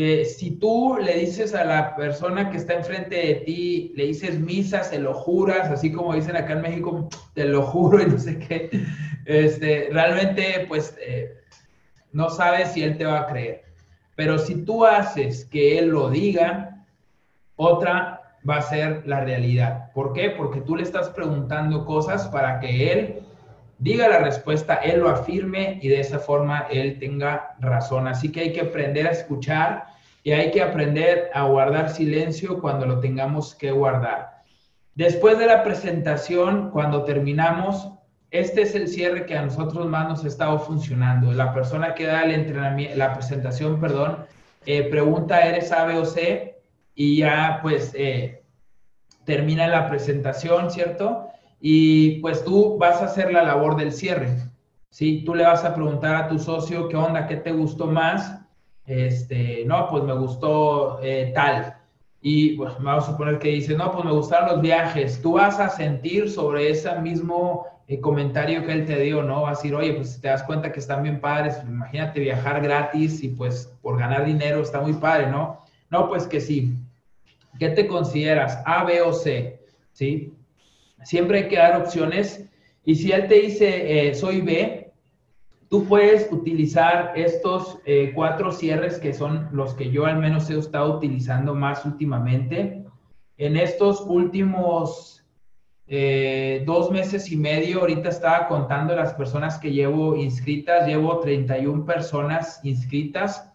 [0.00, 4.38] eh, si tú le dices a la persona que está enfrente de ti, le dices
[4.38, 8.16] misa, se lo juras, así como dicen acá en México, te lo juro y no
[8.16, 8.70] sé qué,
[9.24, 11.32] este, realmente pues eh,
[12.12, 13.64] no sabes si él te va a creer.
[14.18, 16.84] Pero si tú haces que él lo diga,
[17.54, 19.92] otra va a ser la realidad.
[19.94, 20.30] ¿Por qué?
[20.30, 23.20] Porque tú le estás preguntando cosas para que él
[23.78, 28.08] diga la respuesta, él lo afirme y de esa forma él tenga razón.
[28.08, 29.86] Así que hay que aprender a escuchar
[30.24, 34.42] y hay que aprender a guardar silencio cuando lo tengamos que guardar.
[34.96, 37.92] Después de la presentación, cuando terminamos,
[38.30, 41.32] este es el cierre que a nosotros más nos ha estado funcionando.
[41.32, 44.26] La persona que da el entrenamiento, la presentación, perdón,
[44.66, 46.60] eh, pregunta, ¿eres A, B o C?
[46.94, 48.42] Y ya pues eh,
[49.24, 51.28] termina la presentación, ¿cierto?
[51.60, 54.28] y pues tú vas a hacer la labor del cierre.
[54.90, 55.22] ¿sí?
[55.24, 58.40] Tú le vas a preguntar a tu socio qué onda, qué te gustó más.
[58.86, 61.74] Este, no, pues me gustó eh, tal.
[62.20, 65.20] Y vamos a suponer que dice, no, pues me gustaron los viajes.
[65.20, 69.42] Tú vas a sentir sobre ese mismo eh, comentario que él te dio, ¿no?
[69.42, 72.62] Vas a decir, oye, pues si te das cuenta que están bien padres, imagínate viajar
[72.62, 75.64] gratis y pues por ganar dinero está muy padre, ¿no?
[75.90, 76.74] No, pues que sí.
[77.58, 78.62] ¿Qué te consideras?
[78.66, 79.58] A, B o C,
[79.92, 80.34] ¿sí?
[81.02, 82.44] Siempre hay que dar opciones.
[82.84, 84.92] Y si él te dice, eh, soy B,
[85.70, 90.58] tú puedes utilizar estos eh, cuatro cierres que son los que yo al menos he
[90.58, 92.84] estado utilizando más últimamente.
[93.38, 95.17] En estos últimos
[95.90, 101.86] eh, dos meses y medio, ahorita estaba contando las personas que llevo inscritas, llevo 31
[101.86, 103.50] personas inscritas.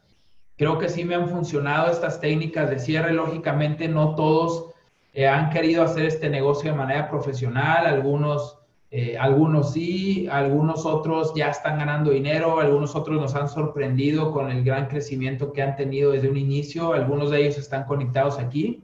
[0.58, 3.14] Creo que sí me han funcionado estas técnicas de cierre.
[3.14, 4.72] Lógicamente no todos
[5.14, 8.58] eh, han querido hacer este negocio de manera profesional, algunos,
[8.90, 14.50] eh, algunos sí, algunos otros ya están ganando dinero, algunos otros nos han sorprendido con
[14.50, 18.84] el gran crecimiento que han tenido desde un inicio, algunos de ellos están conectados aquí.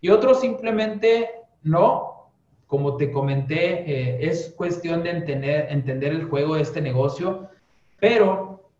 [0.00, 1.28] Y otros simplemente
[1.62, 2.15] no,
[2.66, 7.48] como te comenté, eh, es cuestión de entender, entender el juego de este negocio,
[8.00, 8.70] pero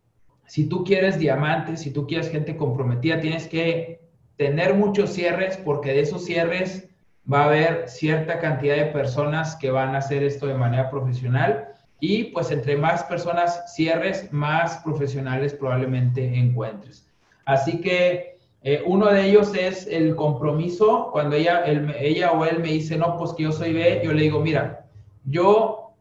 [0.46, 4.00] si tú quieres diamantes, si tú quieres gente comprometida, tienes que
[4.36, 6.88] tener muchos cierres porque de esos cierres
[7.30, 11.68] va a haber cierta cantidad de personas que van a hacer esto de manera profesional
[11.98, 17.08] y pues entre más personas cierres, más profesionales probablemente encuentres.
[17.44, 18.35] Así que
[18.68, 21.10] eh, uno de ellos es el compromiso.
[21.12, 21.62] Cuando ella,
[22.00, 24.86] ella o él me dice, no, pues que yo soy B, yo le digo, mira,
[25.24, 25.92] yo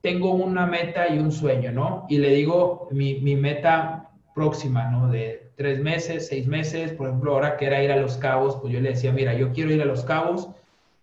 [0.00, 2.04] tengo una meta y un sueño, ¿no?
[2.08, 5.08] Y le digo mi, mi meta próxima, ¿no?
[5.08, 8.72] De tres meses, seis meses, por ejemplo, ahora que era ir a Los Cabos, pues
[8.72, 10.48] yo le decía, mira, yo quiero ir a Los Cabos,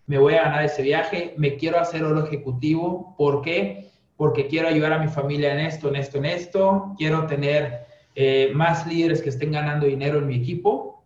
[0.07, 3.91] me voy a ganar ese viaje, me quiero hacer oro ejecutivo, ¿por qué?
[4.17, 8.51] Porque quiero ayudar a mi familia en esto, en esto, en esto, quiero tener eh,
[8.53, 11.05] más líderes que estén ganando dinero en mi equipo.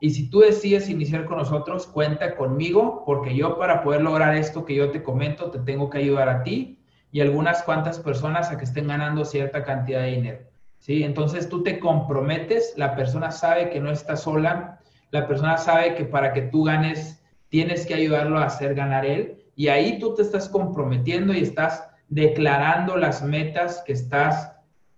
[0.00, 4.64] Y si tú decides iniciar con nosotros, cuenta conmigo, porque yo para poder lograr esto
[4.64, 6.78] que yo te comento, te tengo que ayudar a ti
[7.12, 10.38] y algunas cuantas personas a que estén ganando cierta cantidad de dinero.
[10.78, 11.04] ¿sí?
[11.04, 16.04] Entonces tú te comprometes, la persona sabe que no está sola, la persona sabe que
[16.04, 20.22] para que tú ganes tienes que ayudarlo a hacer ganar él y ahí tú te
[20.22, 24.51] estás comprometiendo y estás declarando las metas que estás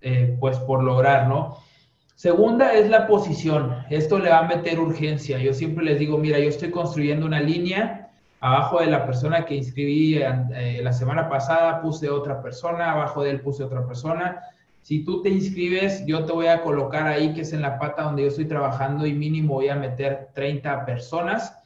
[0.05, 1.57] eh, pues por lograr, ¿no?
[2.15, 3.85] Segunda es la posición.
[3.91, 5.39] Esto le va a meter urgencia.
[5.39, 8.11] Yo siempre les digo, mira, yo estoy construyendo una línea.
[8.41, 13.31] Abajo de la persona que inscribí eh, la semana pasada puse otra persona, abajo de
[13.31, 14.43] él puse otra persona.
[14.83, 18.03] Si tú te inscribes, yo te voy a colocar ahí, que es en la pata
[18.03, 21.59] donde yo estoy trabajando y mínimo voy a meter 30 personas.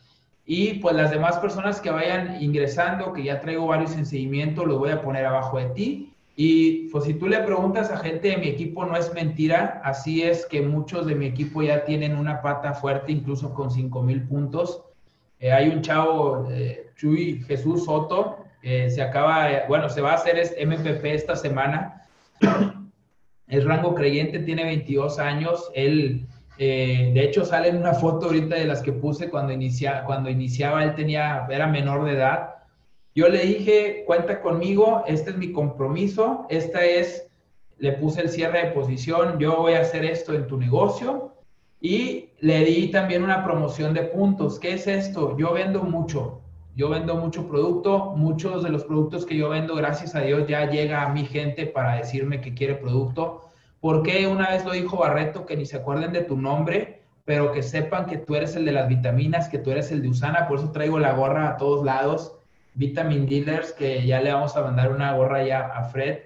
[0.46, 4.78] Y pues las demás personas que vayan ingresando, que ya traigo varios en seguimiento, los
[4.78, 6.14] voy a poner abajo de ti.
[6.40, 9.80] Y pues si tú le preguntas a gente de mi equipo, no es mentira.
[9.82, 14.02] Así es que muchos de mi equipo ya tienen una pata fuerte, incluso con 5
[14.02, 14.84] mil puntos.
[15.40, 20.38] Eh, hay un chavo, eh, Chuy Jesús Soto, se acaba, bueno, se va a hacer
[20.38, 21.98] este MPP esta semana
[23.48, 25.70] es rango creyente, tiene 22 años.
[25.74, 26.26] Él,
[26.58, 30.30] eh, de hecho, sale en una foto ahorita de las que puse cuando, inicia, cuando
[30.30, 32.54] iniciaba, él tenía, era menor de edad.
[33.14, 37.28] Yo le dije, cuenta conmigo, este es mi compromiso, esta es,
[37.78, 41.32] le puse el cierre de posición, yo voy a hacer esto en tu negocio
[41.80, 44.58] y le di también una promoción de puntos.
[44.58, 45.36] ¿Qué es esto?
[45.36, 46.40] Yo vendo mucho,
[46.74, 50.70] yo vendo mucho producto, muchos de los productos que yo vendo, gracias a Dios, ya
[50.70, 53.42] llega a mi gente para decirme que quiere producto.
[53.80, 57.62] Porque una vez lo dijo Barreto, que ni se acuerden de tu nombre, pero que
[57.62, 60.58] sepan que tú eres el de las vitaminas, que tú eres el de Usana, por
[60.58, 62.37] eso traigo la gorra a todos lados.
[62.74, 66.18] Vitamin Dealers, que ya le vamos a mandar una gorra ya a Fred.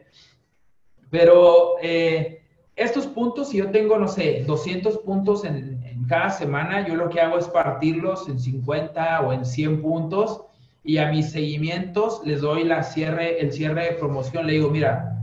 [1.10, 2.42] Pero eh,
[2.76, 7.20] estos puntos, si yo tengo, no sé, 200 puntos en, cada semana, yo lo que
[7.20, 10.42] hago es partirlos en 50 o en 100 puntos
[10.82, 14.46] y a mis seguimientos les doy la cierre, el cierre de promoción.
[14.46, 15.16] Le digo, mira,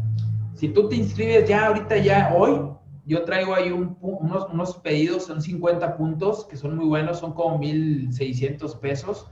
[0.56, 2.62] si tú te inscribes ya ahorita, ya hoy,
[3.06, 7.58] yo traigo ahí unos, unos pedidos, son 50 puntos, que son muy buenos, son como
[7.58, 9.28] 1,600 pesos.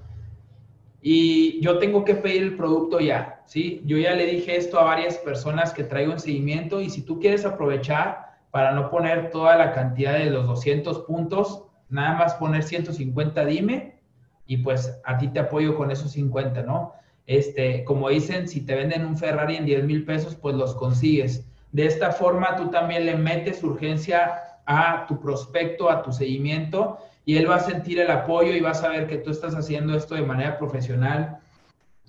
[1.02, 3.82] Y yo tengo que pedir el producto ya, ¿sí?
[3.86, 7.20] Yo ya le dije esto a varias personas que traigo en seguimiento y si tú
[7.20, 12.64] quieres aprovechar, para no poner toda la cantidad de los 200 puntos, nada más poner
[12.64, 14.00] 150, dime,
[14.48, 16.94] y pues a ti te apoyo con esos 50, ¿no?
[17.28, 21.46] Este, como dicen, si te venden un Ferrari en 10 mil pesos, pues los consigues.
[21.74, 27.36] De esta forma, tú también le metes urgencia a tu prospecto, a tu seguimiento, y
[27.36, 30.16] él va a sentir el apoyo y va a saber que tú estás haciendo esto
[30.16, 31.40] de manera profesional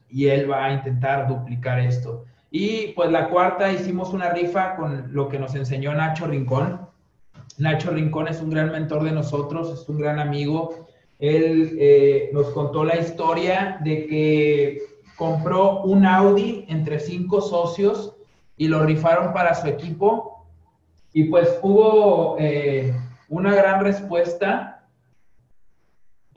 [0.08, 2.24] y él va a intentar duplicar esto.
[2.52, 6.82] Y pues la cuarta hicimos una rifa con lo que nos enseñó Nacho Rincón.
[7.58, 10.86] Nacho Rincón es un gran mentor de nosotros, es un gran amigo.
[11.18, 14.82] Él eh, nos contó la historia de que
[15.16, 18.14] compró un Audi entre cinco socios
[18.56, 20.46] y lo rifaron para su equipo.
[21.12, 22.94] Y pues hubo eh,
[23.28, 24.76] una gran respuesta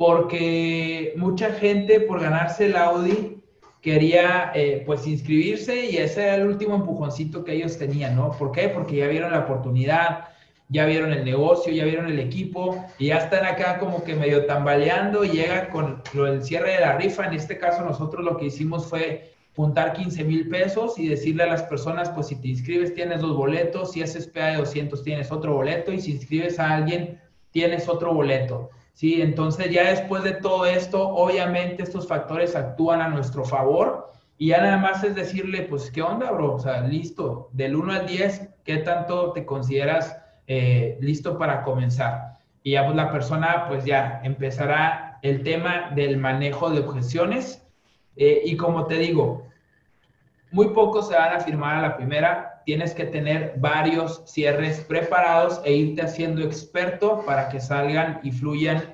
[0.01, 3.43] porque mucha gente por ganarse el Audi
[3.81, 8.31] quería eh, pues inscribirse y ese era el último empujoncito que ellos tenían, ¿no?
[8.31, 8.69] ¿Por qué?
[8.69, 10.29] Porque ya vieron la oportunidad,
[10.69, 14.47] ya vieron el negocio, ya vieron el equipo y ya están acá como que medio
[14.47, 17.27] tambaleando y llega con lo del cierre de la rifa.
[17.27, 21.47] En este caso nosotros lo que hicimos fue juntar 15 mil pesos y decirle a
[21.47, 25.31] las personas, pues si te inscribes tienes dos boletos, si haces PA de 200 tienes
[25.31, 27.21] otro boleto y si inscribes a alguien
[27.51, 28.71] tienes otro boleto.
[28.93, 29.21] ¿Sí?
[29.21, 34.11] Entonces ya después de todo esto, obviamente estos factores actúan a nuestro favor
[34.41, 36.55] y ya nada más es decirle, pues, ¿qué onda, bro?
[36.55, 40.17] O sea, listo, del 1 al 10, ¿qué tanto te consideras
[40.47, 42.39] eh, listo para comenzar?
[42.63, 47.67] Y ya pues la persona pues ya empezará el tema del manejo de objeciones.
[48.15, 49.47] Eh, y como te digo,
[50.51, 52.50] muy pocos se van a firmar a la primera.
[52.65, 58.93] Tienes que tener varios cierres preparados e irte haciendo experto para que salgan y fluyan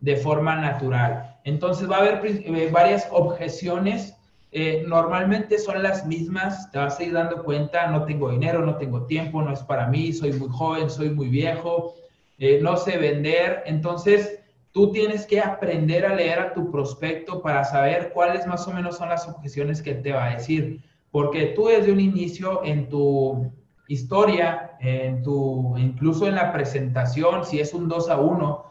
[0.00, 1.36] de forma natural.
[1.44, 4.14] Entonces va a haber eh, varias objeciones.
[4.50, 8.76] Eh, normalmente son las mismas, te vas a ir dando cuenta, no tengo dinero, no
[8.76, 11.94] tengo tiempo, no es para mí, soy muy joven, soy muy viejo,
[12.38, 13.62] eh, no sé vender.
[13.66, 14.40] Entonces,
[14.72, 18.96] tú tienes que aprender a leer a tu prospecto para saber cuáles más o menos
[18.96, 20.80] son las objeciones que te va a decir.
[21.10, 23.50] Porque tú desde un inicio en tu
[23.88, 28.64] historia, en tu, incluso en la presentación, si es un 2 a 1,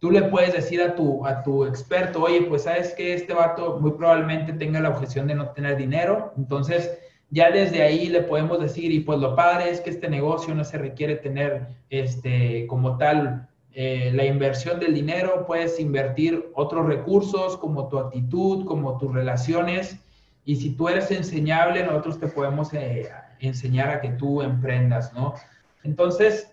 [0.00, 3.78] tú le puedes decir a tu, a tu experto, oye, pues sabes que este vato
[3.80, 6.98] muy probablemente tenga la objeción de no tener dinero, entonces
[7.30, 10.64] ya desde ahí le podemos decir, y pues lo padre es que este negocio no
[10.64, 17.56] se requiere tener este, como tal eh, la inversión del dinero, puedes invertir otros recursos
[17.56, 20.00] como tu actitud, como tus relaciones,
[20.46, 25.34] y si tú eres enseñable, nosotros te podemos eh, enseñar a que tú emprendas, ¿no?
[25.82, 26.50] Entonces,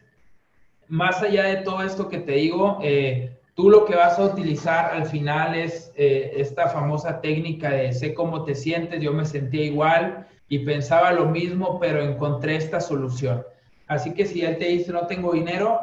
[0.88, 4.92] más allá de todo esto que te digo, eh, tú lo que vas a utilizar
[4.94, 9.64] al final es eh, esta famosa técnica de sé cómo te sientes, yo me sentía
[9.64, 13.44] igual y pensaba lo mismo, pero encontré esta solución.
[13.86, 15.82] Así que si él te dice no tengo dinero,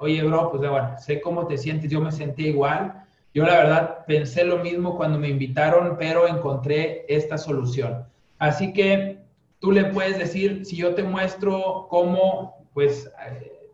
[0.00, 3.04] oye bro, pues bueno, sé cómo te sientes, yo me sentía igual.
[3.34, 8.04] Yo la verdad pensé lo mismo cuando me invitaron, pero encontré esta solución.
[8.38, 9.18] Así que
[9.58, 13.10] tú le puedes decir, si yo te muestro cómo, pues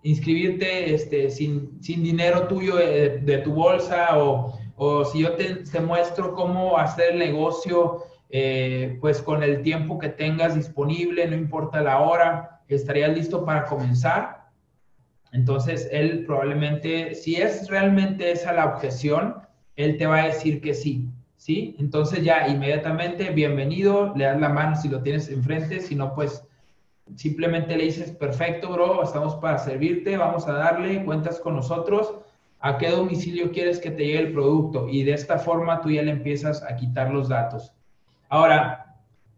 [0.02, 5.80] inscribirte este, sin, sin dinero tuyo de, tu bolsa o, o si yo te, te,
[5.80, 11.80] muestro cómo hacer el negocio, eh, pues con el tiempo que tengas disponible, no importa
[11.80, 14.48] la hora, estarías listo para comenzar.
[15.32, 19.47] Entonces, él probablemente, si es realmente esa la objeción,
[19.78, 21.74] él te va a decir que sí, ¿sí?
[21.78, 26.44] Entonces ya inmediatamente, bienvenido, le das la mano si lo tienes enfrente, si no, pues
[27.16, 32.14] Simplemente le dices, perfecto, bro, estamos para servirte, vamos a darle, cuentas con nosotros,
[32.60, 36.02] a qué domicilio quieres que te llegue el producto y de esta forma tú ya
[36.02, 37.72] le empiezas a quitar los datos.
[38.28, 38.96] Ahora,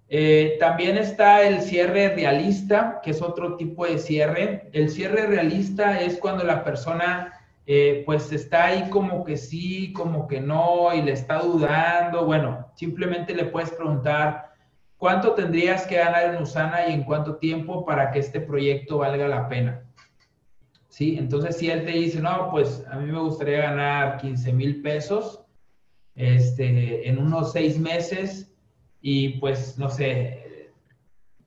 [0.09, 4.69] eh, también está el cierre realista, que es otro tipo de cierre.
[4.73, 7.40] El cierre realista es cuando la persona
[7.73, 12.25] eh, pues está ahí como que sí, como que no, y le está dudando.
[12.25, 14.51] Bueno, simplemente le puedes preguntar,
[15.01, 19.29] ¿Cuánto tendrías que ganar en Usana y en cuánto tiempo para que este proyecto valga
[19.29, 19.83] la pena?
[20.89, 21.17] ¿Sí?
[21.19, 25.41] Entonces, si él te dice, no, pues a mí me gustaría ganar 15 mil pesos
[26.15, 28.53] este, en unos seis meses
[29.01, 30.40] y pues, no sé,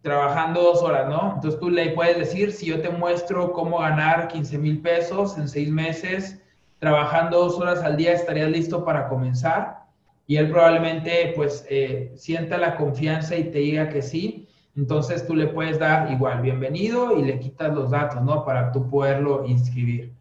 [0.04, 1.34] trabajando dos horas, ¿no?
[1.36, 5.47] Entonces tú le puedes decir, si yo te muestro cómo ganar 15 mil pesos en
[5.47, 6.39] seis meses,
[6.78, 9.84] trabajando dos horas al día, ¿estarías listo para comenzar?
[10.28, 15.36] y él probablemente pues eh, sienta la confianza y te diga que sí, entonces tú
[15.36, 18.43] le puedes dar igual bienvenido y le quitas los datos, ¿no?
[18.43, 20.14] Para tú poderlo inscribir.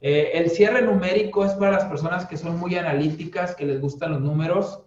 [0.00, 4.12] Eh, el cierre numérico es para las personas que son muy analíticas, que les gustan
[4.12, 4.80] los números.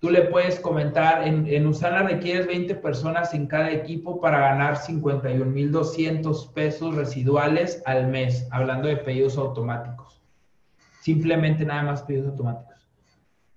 [0.00, 4.76] Tú le puedes comentar, en, en Usana requieres 20 personas en cada equipo para ganar
[4.76, 10.22] 51.200 pesos residuales al mes, hablando de pedidos automáticos.
[11.00, 12.68] Simplemente nada más pedidos automáticos.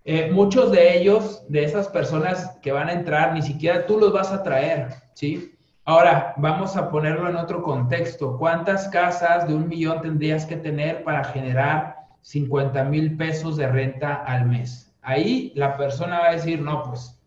[0.03, 4.11] Eh, muchos de ellos, de esas personas que van a entrar, ni siquiera tú los
[4.11, 5.53] vas a traer, ¿sí?
[5.85, 8.37] Ahora, vamos a ponerlo en otro contexto.
[8.37, 14.15] ¿Cuántas casas de un millón tendrías que tener para generar 50 mil pesos de renta
[14.15, 14.90] al mes?
[15.01, 17.19] Ahí la persona va a decir, no, pues,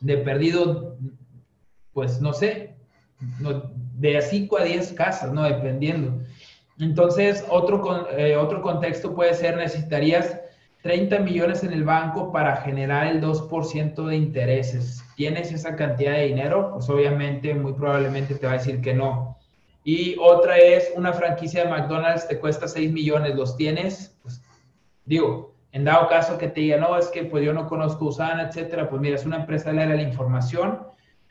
[0.00, 0.96] de perdido,
[1.92, 2.76] pues, no sé,
[3.94, 5.42] de 5 a 10 casas, ¿no?
[5.42, 6.20] Dependiendo.
[6.78, 10.40] Entonces, otro, eh, otro contexto puede ser, necesitarías
[10.82, 15.04] 30 millones en el banco para generar el 2% de intereses.
[15.16, 16.70] ¿Tienes esa cantidad de dinero?
[16.72, 19.36] Pues obviamente, muy probablemente te va a decir que no.
[19.82, 24.16] Y otra es una franquicia de McDonald's te cuesta 6 millones, ¿los tienes?
[24.22, 24.40] Pues
[25.04, 28.44] digo, en dado caso que te diga, no, es que pues yo no conozco Usana,
[28.44, 30.80] etcétera, pues mira, es una empresa de la información,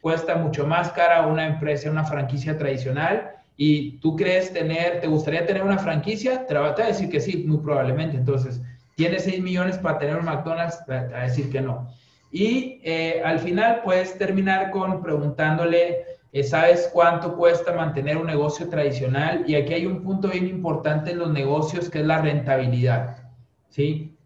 [0.01, 5.45] cuesta mucho más cara una empresa, una franquicia tradicional, y tú crees tener, ¿te gustaría
[5.45, 6.45] tener una franquicia?
[6.45, 8.15] Te va a decir que sí, muy probablemente.
[8.15, 8.61] Entonces,
[8.97, 10.83] ¿Tienes 6 millones para tener un McDonald's?
[10.89, 11.87] A decir que no.
[12.31, 18.67] Y eh, al final puedes terminar con preguntándole, eh, ¿sabes cuánto cuesta mantener un negocio
[18.67, 19.43] tradicional?
[19.45, 23.17] Y aquí hay un punto bien importante en los negocios que es la rentabilidad.
[23.69, 24.16] ¿Sí?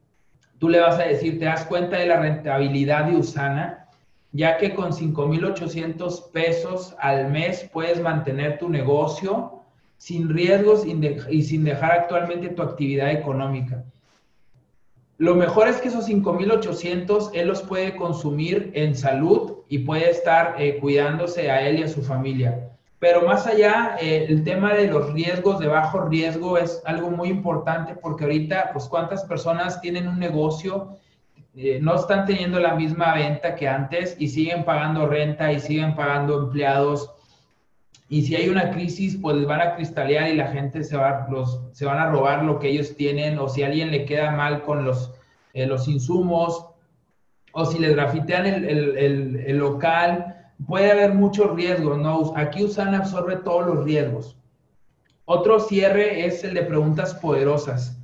[0.62, 3.88] Tú le vas a decir, ¿te das cuenta de la rentabilidad de Usana?
[4.32, 9.64] Ya que con 5,800 pesos al mes puedes mantener tu negocio
[9.98, 13.84] sin riesgos y sin dejar actualmente tu actividad económica.
[15.18, 20.58] lo mejor es que esos 5.800 él los puede consumir en salud y puede estar
[20.60, 22.71] eh, cuidándose a él y a su familia.
[23.02, 27.30] Pero más allá, eh, el tema de los riesgos de bajo riesgo es algo muy
[27.30, 31.00] importante porque ahorita, pues cuántas personas tienen un negocio,
[31.56, 35.96] eh, no están teniendo la misma venta que antes y siguen pagando renta y siguen
[35.96, 37.12] pagando empleados.
[38.08, 41.26] Y si hay una crisis, pues les van a cristalear y la gente se, va,
[41.28, 44.30] los, se van a robar lo que ellos tienen, o si a alguien le queda
[44.30, 45.12] mal con los,
[45.54, 46.68] eh, los insumos,
[47.52, 52.34] o si les grafitean el, el, el, local, puede haber muchos riesgos, ¿no?
[52.36, 54.38] Aquí Usana absorbe todos los riesgos.
[55.26, 57.98] Otro cierre es el de preguntas poderosas.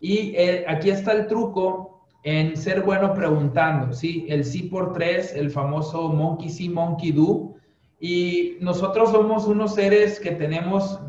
[0.00, 4.26] Y eh, aquí está el truco en ser bueno preguntando, ¿sí?
[4.28, 7.54] El sí por tres, el famoso monkey see, monkey do.
[8.00, 11.00] Y nosotros somos unos seres que tenemos,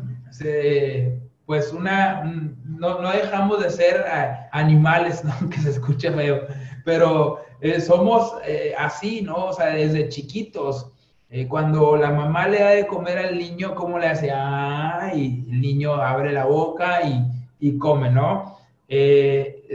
[1.44, 2.22] pues, una,
[2.64, 4.04] no, no, dejamos de ser
[4.52, 5.34] animales, ¿no?
[5.50, 6.46] Que se escucha feo,
[6.88, 9.48] pero eh, somos eh, así, ¿no?
[9.48, 10.90] O sea, desde chiquitos.
[11.28, 14.30] Eh, cuando la mamá le da de comer al niño, ¿cómo le hace?
[14.32, 17.26] Ah, y el niño abre la boca y,
[17.60, 18.56] y come, ¿no?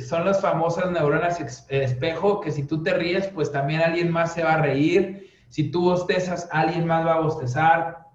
[0.02, 1.40] son las famosas neuronas
[1.70, 5.30] espejo, que si tú te ríes, pues también alguien más se va a reír.
[5.50, 8.08] Si tú bostezas, alguien más va a bostezar.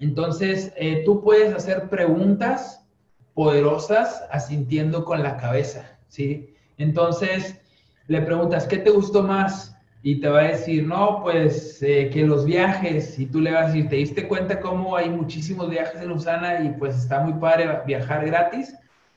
[0.00, 0.74] Entonces,
[1.04, 2.84] tú puedes hacer preguntas
[3.34, 6.56] poderosas asintiendo con la cabeza, ¿sí?
[6.76, 7.61] Entonces,
[8.08, 9.76] le preguntas, ¿qué te gustó más?
[10.02, 13.64] Y te va a decir, no, pues eh, que los viajes, y tú le vas
[13.64, 17.34] a decir, ¿te diste cuenta cómo hay muchísimos viajes en Usana y pues está muy
[17.34, 18.74] padre viajar gratis?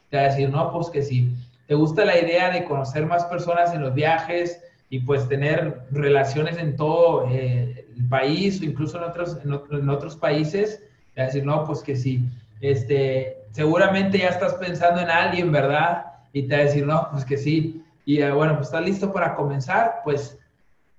[0.10, 1.34] Te va a decir, no, pues que sí.
[1.68, 4.62] ¿Te gusta la idea de conocer más personas en los viajes
[4.92, 10.16] y pues tener relaciones en todo eh, el país o incluso en otros, en, otros
[10.16, 10.84] países?
[11.16, 12.24] Te va a decir, no, pues que sí.
[12.62, 16.06] Este, seguramente ya estás pensando en alguien, ¿verdad?
[16.32, 17.82] Y te va a decir, no, pues que sí.
[18.06, 20.38] Y eh, bueno, pues estás listo para comenzar, pues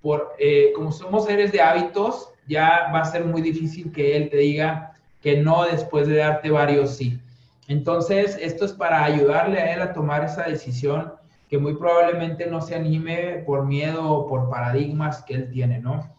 [0.02, 4.28] por, eh, como somos seres de hábitos, ya va a ser muy difícil que él
[4.28, 4.92] te diga
[5.22, 7.20] que no después de darte varios sí.
[7.68, 11.12] Entonces, esto es para ayudarle a él a tomar esa decisión
[11.48, 16.12] que muy probablemente no se anime por miedo o por paradigmas que él tiene, ¿no?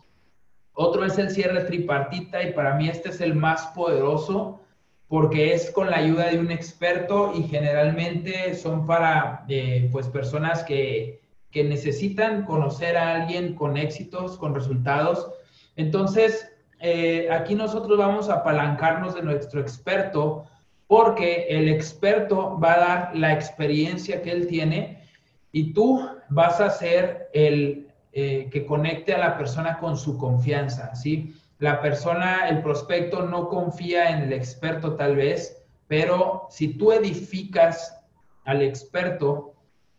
[0.73, 4.61] Otro es el cierre tripartita y para mí este es el más poderoso
[5.07, 10.63] porque es con la ayuda de un experto y generalmente son para eh, pues personas
[10.63, 15.31] que, que, necesitan conocer a alguien con éxitos, con resultados.
[15.77, 16.49] Entonces,
[16.79, 20.45] eh, aquí nosotros vamos a apalancarnos de nuestro experto
[20.87, 25.03] porque el experto va a dar la experiencia que él tiene
[25.51, 30.95] y tú vas a ser el eh, que conecte a la persona con su confianza,
[30.95, 31.35] ¿sí?
[31.59, 37.99] La persona, el prospecto no confía en el experto tal vez, pero si tú edificas
[38.45, 39.55] al experto,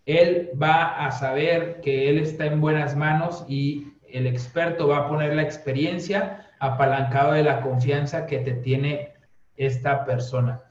[0.06, 5.08] él va a saber que él está en buenas manos y el experto va a
[5.08, 9.12] poner la experiencia apalancado de la confianza que te tiene
[9.56, 10.62] esta persona.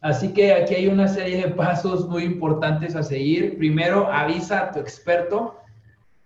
[0.00, 3.56] Así que aquí hay una serie de pasos muy importantes a seguir.
[3.56, 5.58] Primero, avisa a tu experto.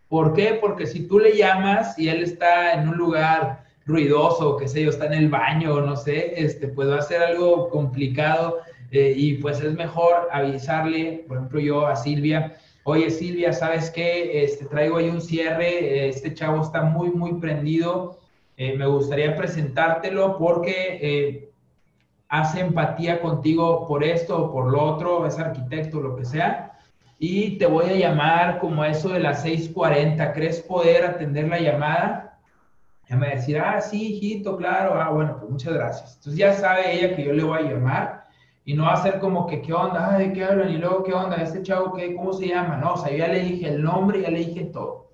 [0.09, 0.59] ¿Por qué?
[0.61, 4.91] Porque si tú le llamas y él está en un lugar ruidoso, qué sé yo,
[4.91, 8.59] está en el baño, no sé, este, pues va a ser algo complicado
[8.91, 14.43] eh, y pues es mejor avisarle, por ejemplo, yo a Silvia, oye Silvia, ¿sabes qué?
[14.45, 18.19] Este, traigo ahí un cierre, este chavo está muy, muy prendido,
[18.57, 21.51] eh, me gustaría presentártelo porque eh,
[22.29, 26.73] hace empatía contigo por esto o por lo otro, es arquitecto, lo que sea.
[27.19, 30.33] Y te voy a llamar como eso de las 6:40.
[30.33, 32.26] ¿Crees poder atender la llamada?
[33.07, 36.17] Ella me va a decir, ah, sí, hijito, claro, ah, bueno, pues muchas gracias.
[36.17, 38.25] Entonces ya sabe ella que yo le voy a llamar
[38.65, 40.19] y no va a ser como que, ¿qué onda?
[40.19, 40.71] ¿de qué hablan?
[40.71, 41.37] Y luego, ¿qué onda?
[41.37, 42.17] ¿Este chavo qué?
[42.17, 42.77] ¿Cómo se llama?
[42.79, 45.13] No, o sea, yo ya le dije el nombre, ya le dije todo.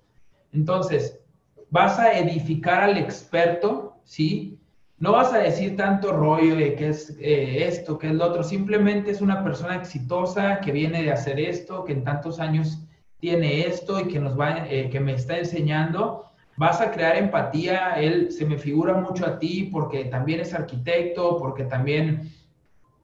[0.53, 1.21] Entonces,
[1.69, 4.59] vas a edificar al experto, ¿sí?
[4.99, 8.43] No vas a decir tanto rollo de qué es eh, esto, qué es lo otro.
[8.43, 12.87] Simplemente es una persona exitosa que viene de hacer esto, que en tantos años
[13.19, 17.95] tiene esto y que nos va, eh, que me está enseñando vas a crear empatía,
[17.95, 22.31] él se me figura mucho a ti porque también es arquitecto, porque también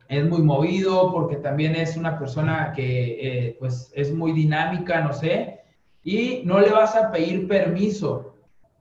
[0.09, 3.19] es muy movido, porque también es una persona que
[3.49, 5.61] eh, pues es muy dinámica, no sé,
[6.03, 8.35] y no le vas a pedir permiso,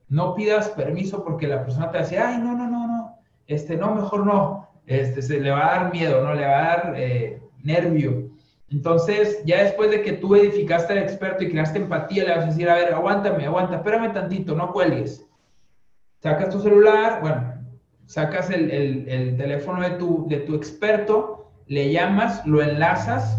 [0.10, 3.94] no pidas permiso porque la persona te dice, ay, no, no, no, no, este, no,
[3.94, 7.42] mejor no, este, se le va a dar miedo, no, le va a dar eh,
[7.64, 8.30] nervio.
[8.70, 12.48] Entonces, ya después de que tú edificaste al experto y creaste empatía, le vas a
[12.48, 15.26] decir, a ver, aguántame, aguanta, espérame tantito, no cuelgues.
[16.20, 17.54] Sacas tu celular, bueno,
[18.06, 23.38] sacas el, teléfono de tu, de tu experto, le llamas, lo enlazas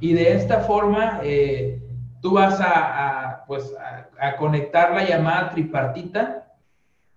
[0.00, 1.80] y de esta forma, eh,
[2.20, 3.74] tú vas a, pues,
[4.20, 6.46] a, conectar la llamada tripartita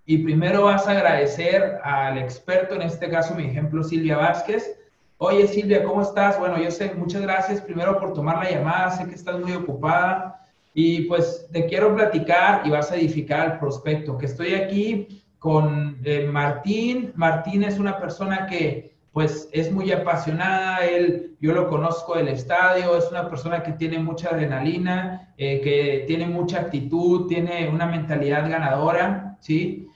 [0.05, 4.77] y primero vas a agradecer al experto, en este caso mi ejemplo Silvia Vázquez.
[5.23, 6.39] Oye Silvia, ¿cómo estás?
[6.39, 10.41] Bueno, yo sé, muchas gracias primero por tomar la llamada, sé que estás muy ocupada
[10.73, 15.99] y pues te quiero platicar y vas a edificar al prospecto, que estoy aquí con
[16.03, 17.11] eh, Martín.
[17.13, 22.97] Martín es una persona que pues es muy apasionada, él, yo lo conozco del estadio,
[22.97, 28.49] es una persona que tiene mucha adrenalina, eh, que tiene mucha actitud, tiene una mentalidad
[28.49, 29.87] ganadora, ¿sí?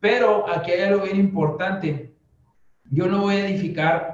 [0.00, 2.14] Pero aquí hay algo bien importante,
[2.90, 4.09] yo no voy a edificar,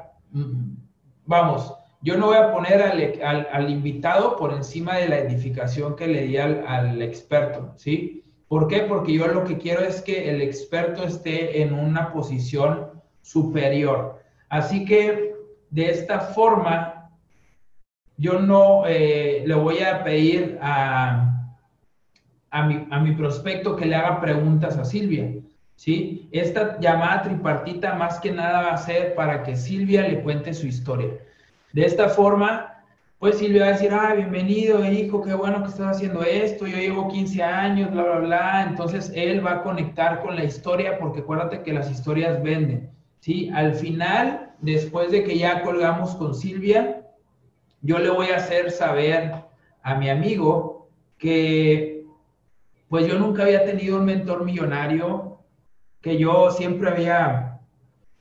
[1.24, 6.22] vamos, yo no voy a poner al, invitado por encima de la edificación que le
[6.22, 8.22] di al, al experto, ¿sí?
[8.48, 8.82] ¿Por qué?
[8.82, 12.90] Porque yo lo que quiero es que el experto esté en una posición
[13.22, 14.20] superior.
[14.48, 15.34] Así que
[15.70, 17.10] de esta forma,
[18.16, 21.54] yo no eh, le voy a pedir a,
[22.50, 25.34] a, mi, a mi prospecto que le haga preguntas a Silvia.
[25.76, 26.28] ¿Sí?
[26.32, 30.66] Esta llamada tripartita más que nada va a ser para que Silvia le cuente su
[30.66, 31.10] historia.
[31.72, 32.76] De esta forma,
[33.18, 36.76] pues Silvia va a decir, ah, bienvenido, hijo, qué bueno que estás haciendo esto, yo
[36.76, 38.66] llevo 15 años, bla, bla, bla.
[38.68, 42.90] Entonces él va a conectar con la historia porque acuérdate que las historias venden.
[43.20, 43.50] ¿sí?
[43.54, 47.02] Al final, después de que ya colgamos con Silvia,
[47.82, 49.32] yo le voy a hacer saber
[49.82, 52.04] a mi amigo que
[52.88, 55.35] pues yo nunca había tenido un mentor millonario,
[56.00, 57.60] que yo siempre había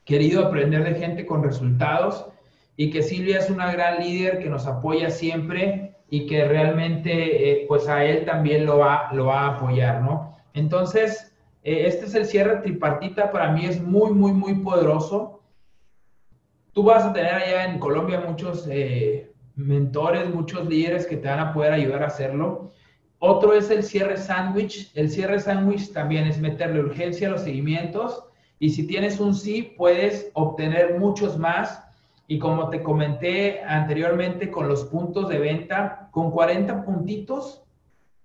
[0.04, 2.26] querido aprender de gente con resultados
[2.76, 7.64] y que Silvia es una gran líder que nos apoya siempre y que realmente eh,
[7.66, 10.36] pues a él también lo va, lo va a apoyar, ¿no?
[10.54, 15.42] Entonces, eh, este es el cierre tripartita, para mí es muy, muy, muy poderoso.
[16.72, 21.40] Tú vas a tener allá en Colombia muchos eh, mentores, muchos líderes que te van
[21.40, 22.72] a poder ayudar a hacerlo.
[23.18, 24.90] Otro es el cierre sándwich.
[24.94, 28.24] El cierre sándwich también es meterle urgencia a los seguimientos
[28.58, 31.82] y si tienes un sí, puedes obtener muchos más.
[32.28, 37.62] Y como te comenté anteriormente con los puntos de venta, con 40 puntitos,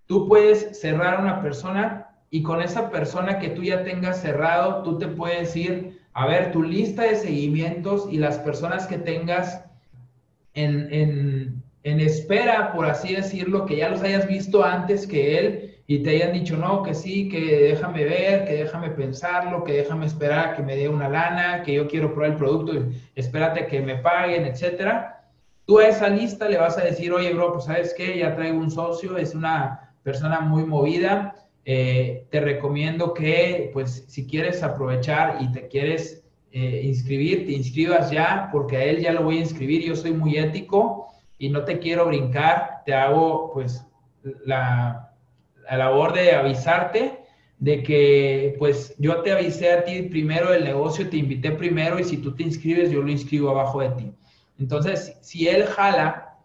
[0.08, 4.84] tú puedes cerrar a una persona y con esa persona que tú ya tengas cerrado,
[4.84, 9.66] tú te puedes ir a ver tu lista de seguimientos y las personas que tengas
[10.54, 16.12] en, espera, por así decirlo, que ya los hayas visto antes que él y te
[16.12, 20.54] hayan dicho, no, que sí, que déjame ver, que déjame pensarlo, que déjame esperar a
[20.56, 22.74] que me dé una lana, que yo quiero probar el producto,
[23.16, 25.28] espérate que me paguen, etcétera.
[25.66, 28.58] Tú a esa lista le vas a decir, oye, bro, pues sabes qué, ya traigo
[28.58, 35.38] un socio, es una persona muy movida, eh, te recomiendo que, pues, si quieres aprovechar
[35.42, 39.42] y te quieres eh, inscribir, te inscribas ya, porque a él ya lo voy a
[39.42, 39.84] inscribir.
[39.84, 41.11] Yo soy muy ético
[41.42, 42.84] y no te quiero brincar.
[42.86, 43.84] Te hago, pues,
[44.46, 45.12] la,
[45.70, 47.20] la labor de avisarte
[47.58, 52.04] de que, pues, yo te avisé a ti primero del negocio, te invité primero y
[52.04, 54.14] si tú te inscribes, yo lo inscribo abajo de ti.
[54.60, 56.38] Entonces, si él jala,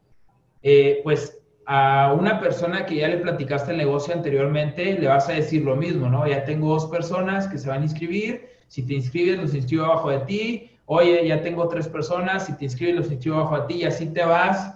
[0.62, 5.34] eh, pues a una persona que ya le platicaste el negocio anteriormente, le vas a
[5.34, 6.26] decir lo mismo, ¿no?
[6.26, 10.08] Ya tengo dos personas que se van a inscribir, si te inscribes, los inscribo abajo
[10.08, 13.74] de ti, oye, ya tengo tres personas, si te inscribes, los inscribo abajo de ti,
[13.82, 14.75] y así te vas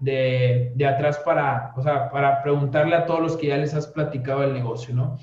[0.00, 3.86] de, de atrás para, o sea, para preguntarle a todos los que ya les has
[3.86, 5.18] platicado el negocio, ¿no?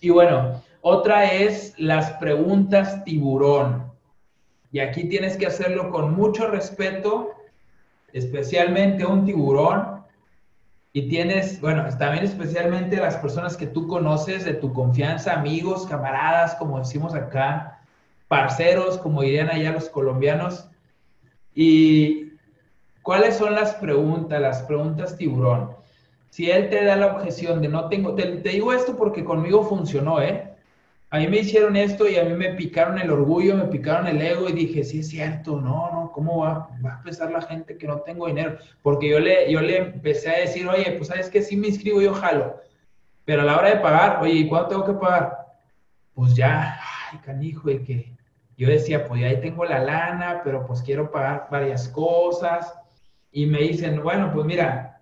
[0.00, 3.90] Y bueno, otra es las preguntas tiburón.
[4.72, 7.34] Y aquí tienes que hacerlo con mucho respeto
[8.12, 10.00] especialmente un tiburón,
[10.92, 16.56] y tienes, bueno, también especialmente las personas que tú conoces de tu confianza, amigos, camaradas,
[16.56, 17.80] como decimos acá,
[18.26, 20.68] parceros, como dirían allá los colombianos.
[21.54, 22.29] ¿Y
[23.02, 25.70] cuáles son las preguntas, las preguntas tiburón?
[26.30, 30.22] Si él te da la objeción de no tengo, te, digo esto porque conmigo funcionó,
[30.22, 30.50] ¿eh?
[31.10, 34.22] a mí me hicieron esto y a mí me picaron el orgullo, me picaron el
[34.22, 37.88] ego y dije, sí es cierto, no, no, ¿cómo va, a pensar la gente que
[37.88, 38.58] no tengo dinero?
[38.80, 42.00] Porque yo le, yo le empecé a decir, oye, pues sabes que sí me inscribo,
[42.00, 42.60] yo jalo,
[43.24, 45.46] pero a la hora de pagar, oye, ¿y cuánto tengo que pagar?
[46.14, 46.78] Pues ya,
[47.10, 48.12] ay, canijo, de que
[48.56, 52.74] yo decía, pues ya ahí tengo la lana, pero pues quiero pagar varias cosas.
[53.32, 55.00] Y me dicen, bueno, pues mira,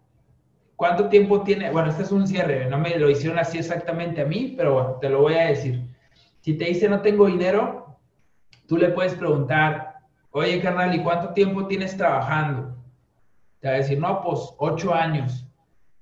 [0.76, 1.70] ¿cuánto tiempo tiene?
[1.70, 4.99] Bueno, este es un cierre, no me lo hicieron así exactamente a mí, pero bueno,
[5.01, 5.89] te lo voy a decir
[6.49, 7.99] si te dice no tengo dinero,
[8.66, 9.97] tú le puedes preguntar,
[10.31, 12.74] oye carnal, ¿y cuánto tiempo tienes trabajando?
[13.61, 15.47] Te va a decir, no, pues ocho años.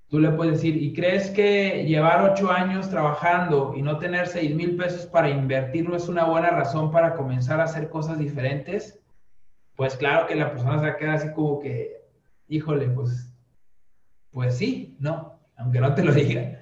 [0.09, 4.55] Tú le puedes decir, ¿y crees que llevar ocho años trabajando y no tener seis
[4.55, 9.01] mil pesos para invertir no es una buena razón para comenzar a hacer cosas diferentes?
[9.75, 11.96] Pues claro que la persona se va a quedar así como que,
[12.49, 13.31] híjole, pues
[14.31, 16.61] Pues sí, no, aunque no te lo diga.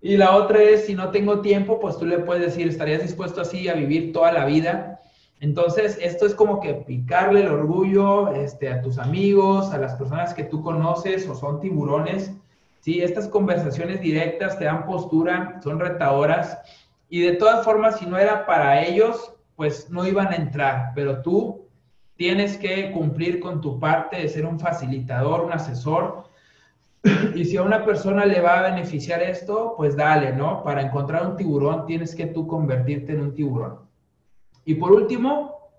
[0.00, 3.40] Y la otra es, si no tengo tiempo, pues tú le puedes decir, ¿estarías dispuesto
[3.40, 5.00] así a vivir toda la vida?
[5.40, 10.32] Entonces, esto es como que picarle el orgullo este, a tus amigos, a las personas
[10.32, 12.32] que tú conoces o son tiburones.
[12.80, 16.58] Sí, estas conversaciones directas te dan postura, son retadoras
[17.08, 21.22] y de todas formas, si no era para ellos, pues no iban a entrar, pero
[21.22, 21.65] tú
[22.16, 26.24] tienes que cumplir con tu parte de ser un facilitador, un asesor.
[27.34, 30.64] Y si a una persona le va a beneficiar esto, pues dale, ¿no?
[30.64, 33.78] Para encontrar un tiburón tienes que tú convertirte en un tiburón.
[34.64, 35.70] Y por último,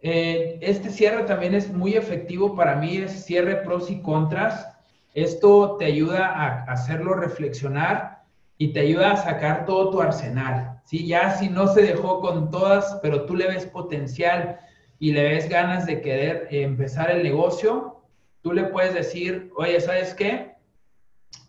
[0.00, 4.68] eh, este cierre también es muy efectivo para mí, es cierre pros y contras.
[5.14, 8.22] Esto te ayuda a hacerlo reflexionar
[8.58, 10.80] y te ayuda a sacar todo tu arsenal.
[10.84, 11.06] ¿sí?
[11.06, 14.58] Ya si no se dejó con todas, pero tú le ves potencial
[15.02, 18.04] y le ves ganas de querer empezar el negocio,
[18.40, 20.52] tú le puedes decir, oye, ¿sabes qué?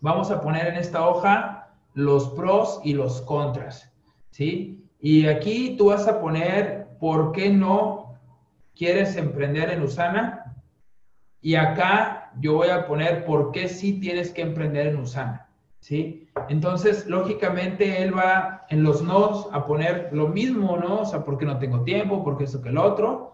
[0.01, 3.93] Vamos a poner en esta hoja los pros y los contras,
[4.31, 4.83] ¿sí?
[4.99, 8.17] Y aquí tú vas a poner ¿por qué no
[8.75, 10.55] quieres emprender en Usana?
[11.39, 15.47] Y acá yo voy a poner por qué sí tienes que emprender en Usana.
[15.79, 16.27] ¿Sí?
[16.49, 21.01] Entonces, lógicamente, él va en los nos a poner lo mismo, ¿no?
[21.01, 23.33] O sea, porque no tengo tiempo, porque eso que el otro,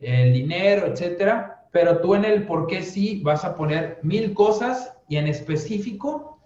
[0.00, 1.66] el dinero, etcétera.
[1.70, 6.40] Pero tú en el por qué sí vas a poner mil cosas y en específico,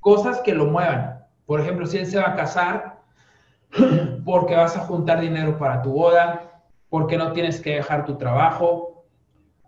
[0.00, 1.24] cosas que lo muevan.
[1.46, 3.00] Por ejemplo, si él se va a casar,
[4.24, 9.04] porque vas a juntar dinero para tu boda, porque no tienes que dejar tu trabajo,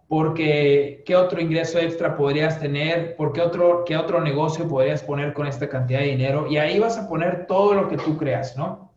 [0.08, 5.46] porque qué otro ingreso extra podrías tener, porque otro, qué otro negocio podrías poner con
[5.46, 6.46] esta cantidad de dinero.
[6.48, 8.92] Y ahí vas a poner todo lo que tú creas, ¿no?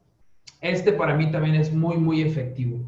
[0.62, 2.80] Este para mí también es muy, muy efectivo.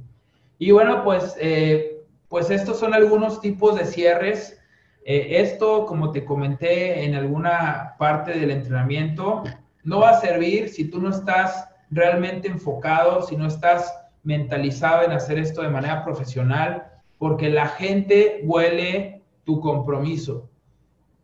[0.62, 4.62] Y bueno, pues, eh, pues estos son algunos tipos de cierres.
[5.04, 9.42] Eh, esto, como te comenté en alguna parte del entrenamiento,
[9.84, 13.92] no va a servir si tú no estás realmente enfocado, si no estás
[14.22, 20.48] mentalizado en hacer esto de manera profesional, porque la gente huele tu compromiso.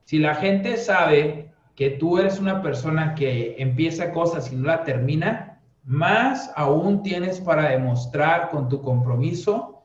[0.05, 4.83] Si la gente sabe que tú eres una persona que empieza cosas y no la
[4.83, 5.56] termina,
[5.87, 9.81] más aún tienes para demostrar con tu compromiso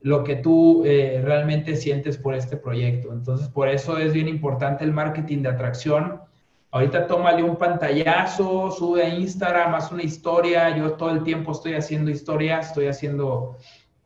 [0.00, 3.12] lo que tú eh, realmente sientes por este proyecto.
[3.12, 6.20] Entonces, por eso es bien importante el marketing de atracción
[6.74, 10.74] Ahorita tómale un pantallazo, sube a Instagram, haz una historia.
[10.74, 13.58] Yo todo el tiempo estoy haciendo historias, estoy haciendo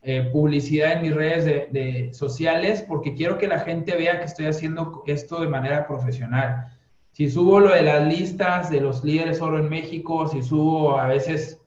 [0.02, 4.46] eh, publicidad en mis redes de, sociales porque quiero que la gente vea que estoy
[4.46, 6.75] haciendo esto de manera profesional.
[7.16, 11.06] Si subo lo de las listas de los líderes oro en México, si subo a
[11.06, 11.58] veces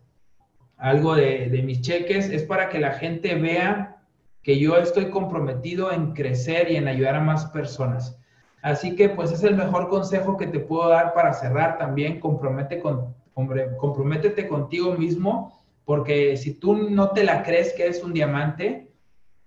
[0.77, 3.97] algo de, mis cheques, es para que la gente vea
[4.43, 8.15] que yo estoy comprometido en crecer y en ayudar a más personas.
[8.61, 12.19] Así que pues es el mejor consejo que te puedo dar para cerrar también.
[12.19, 18.13] Compromete con, comprométete contigo mismo, porque si tú no te la crees que eres un
[18.13, 18.91] diamante,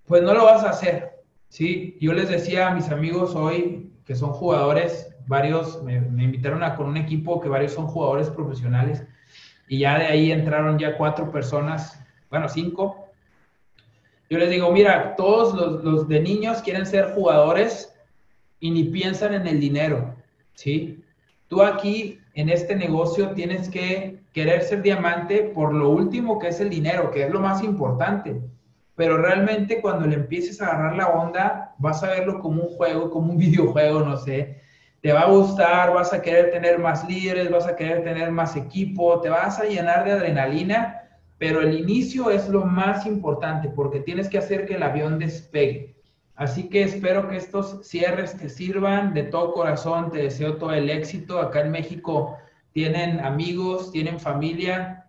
[0.07, 1.23] pues no lo vas a hacer.
[1.49, 6.77] Sí, yo les decía a mis amigos hoy que son jugadores, varios me, invitaron a
[6.77, 9.05] con un equipo que varios son jugadores profesionales
[9.69, 11.99] y ya de ahí entraron ya cuatro personas,
[12.31, 13.09] bueno, cinco.
[14.29, 17.95] Yo les digo, mira, todos los, los de niños quieren ser jugadores
[18.61, 20.15] y ni piensan en el dinero,
[20.55, 21.03] ¿sí?
[21.49, 26.61] Tú aquí en este negocio tienes que querer ser diamante por lo último que es
[26.61, 28.41] el dinero, que es lo más importante.
[28.95, 33.11] Pero realmente cuando le empieces a agarrar la onda, vas a verlo como un juego,
[33.11, 34.63] como un videojuego, no sé.
[35.03, 38.57] Te va a gustar, vas a querer tener más líderes, vas a querer tener más
[38.57, 41.03] equipo, te vas a llenar de adrenalina,
[41.39, 45.97] pero el inicio es lo más importante porque tienes que hacer que el avión despegue.
[46.37, 49.13] Así que espero que estos cierres te sirvan.
[49.13, 51.41] De todo corazón te deseo todo el éxito.
[51.41, 52.37] Acá en México
[52.73, 55.07] tienen amigos, tienen familia.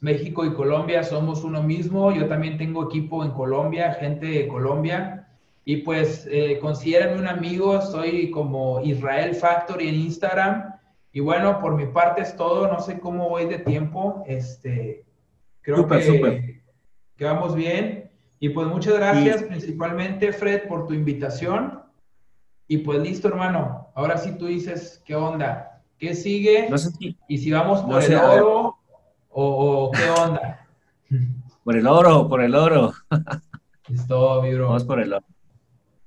[0.00, 2.12] México y Colombia somos uno mismo.
[2.12, 5.21] Yo también tengo equipo en Colombia, gente de Colombia.
[5.64, 7.80] Y pues eh, considérenme un amigo.
[7.80, 10.74] Soy como Israel Factory en Instagram.
[11.12, 12.66] Y bueno, por mi parte es todo.
[12.68, 14.24] No sé cómo voy de tiempo.
[14.26, 15.04] Este,
[15.60, 16.62] creo que,
[17.16, 18.10] que vamos bien.
[18.40, 21.80] Y pues muchas gracias principalmente, Fred, por tu invitación.
[22.66, 23.88] Y pues listo, hermano.
[23.94, 25.80] Ahora sí tú dices, ¿qué onda?
[25.98, 26.68] ¿Qué sigue?
[27.28, 28.78] Y si vamos por el oro
[29.30, 30.66] o, qué onda.
[31.62, 32.92] Por el oro, por el oro.
[33.88, 34.66] Listo, mi bro.
[34.66, 35.24] Vamos por el oro.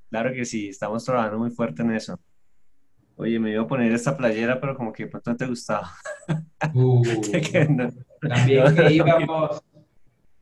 [0.10, 2.20] Claro que sí, estamos trabajando muy fuerte en eso.
[3.18, 5.92] Oye, me iba a poner esta playera, pero como que pronto no te gustaba.
[6.74, 7.02] Uh,
[8.22, 9.64] también que íbamos.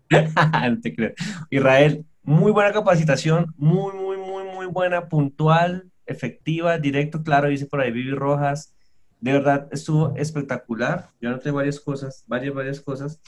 [1.49, 7.81] Israel, muy buena capacitación, muy, muy, muy, muy buena, puntual, efectiva, directo, claro, dice por
[7.81, 8.75] ahí Vivi Rojas.
[9.19, 11.09] De verdad, estuvo espectacular.
[11.21, 13.21] Yo anoté varias cosas, varias, varias cosas.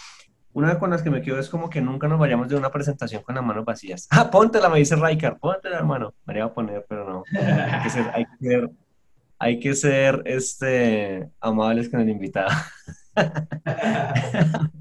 [0.55, 3.21] Una con las que me quedo es como que nunca nos vayamos de una presentación
[3.23, 4.07] con las manos vacías.
[4.09, 6.13] Ah, póntela, me dice Raikar, póntela, hermano.
[6.25, 7.23] Me iba a poner, pero no.
[7.37, 8.69] Hay que ser, hay que ser,
[9.37, 12.51] hay que ser este, amables con el invitado.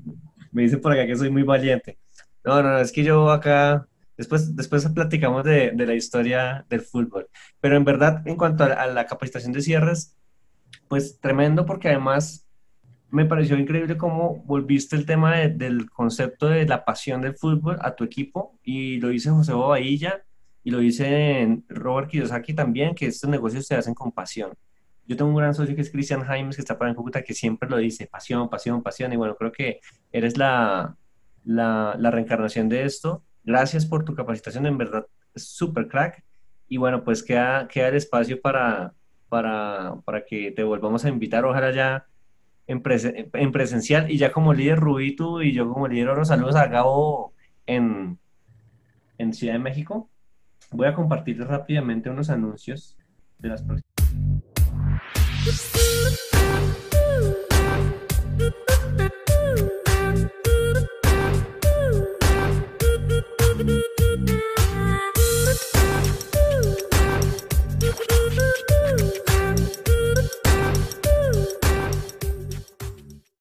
[0.52, 1.98] me dice por acá que soy muy valiente.
[2.44, 7.28] No, no, es que yo acá, después, después platicamos de, de la historia del fútbol.
[7.60, 10.16] Pero en verdad, en cuanto a, a la capacitación de cierres,
[10.86, 12.46] pues tremendo porque además
[13.14, 17.94] me pareció increíble cómo volviste el tema del concepto de la pasión del fútbol a
[17.94, 20.24] tu equipo y lo dice José Bobadilla
[20.64, 24.52] y lo dice Robert Kiyosaki también, que estos negocios se hacen con pasión.
[25.06, 27.34] Yo tengo un gran socio que es Cristian Jaimes, que está para en Cúcuta, que
[27.34, 29.12] siempre lo dice, pasión, pasión, pasión.
[29.12, 29.78] Y bueno, creo que
[30.10, 30.96] eres la,
[31.44, 33.22] la, la reencarnación de esto.
[33.44, 36.24] Gracias por tu capacitación, en verdad, es súper crack.
[36.66, 38.92] Y bueno, pues queda, queda el espacio para,
[39.28, 41.44] para, para que te volvamos a invitar.
[41.44, 42.06] Ojalá ya
[42.66, 47.32] en, presencial y ya como líder Rubito y yo como líder Oro, saludos a Gabo
[47.66, 48.18] en,
[49.18, 50.08] en Ciudad de México.
[50.70, 52.96] Voy a compartirles rápidamente unos anuncios
[53.38, 53.94] de las próximas.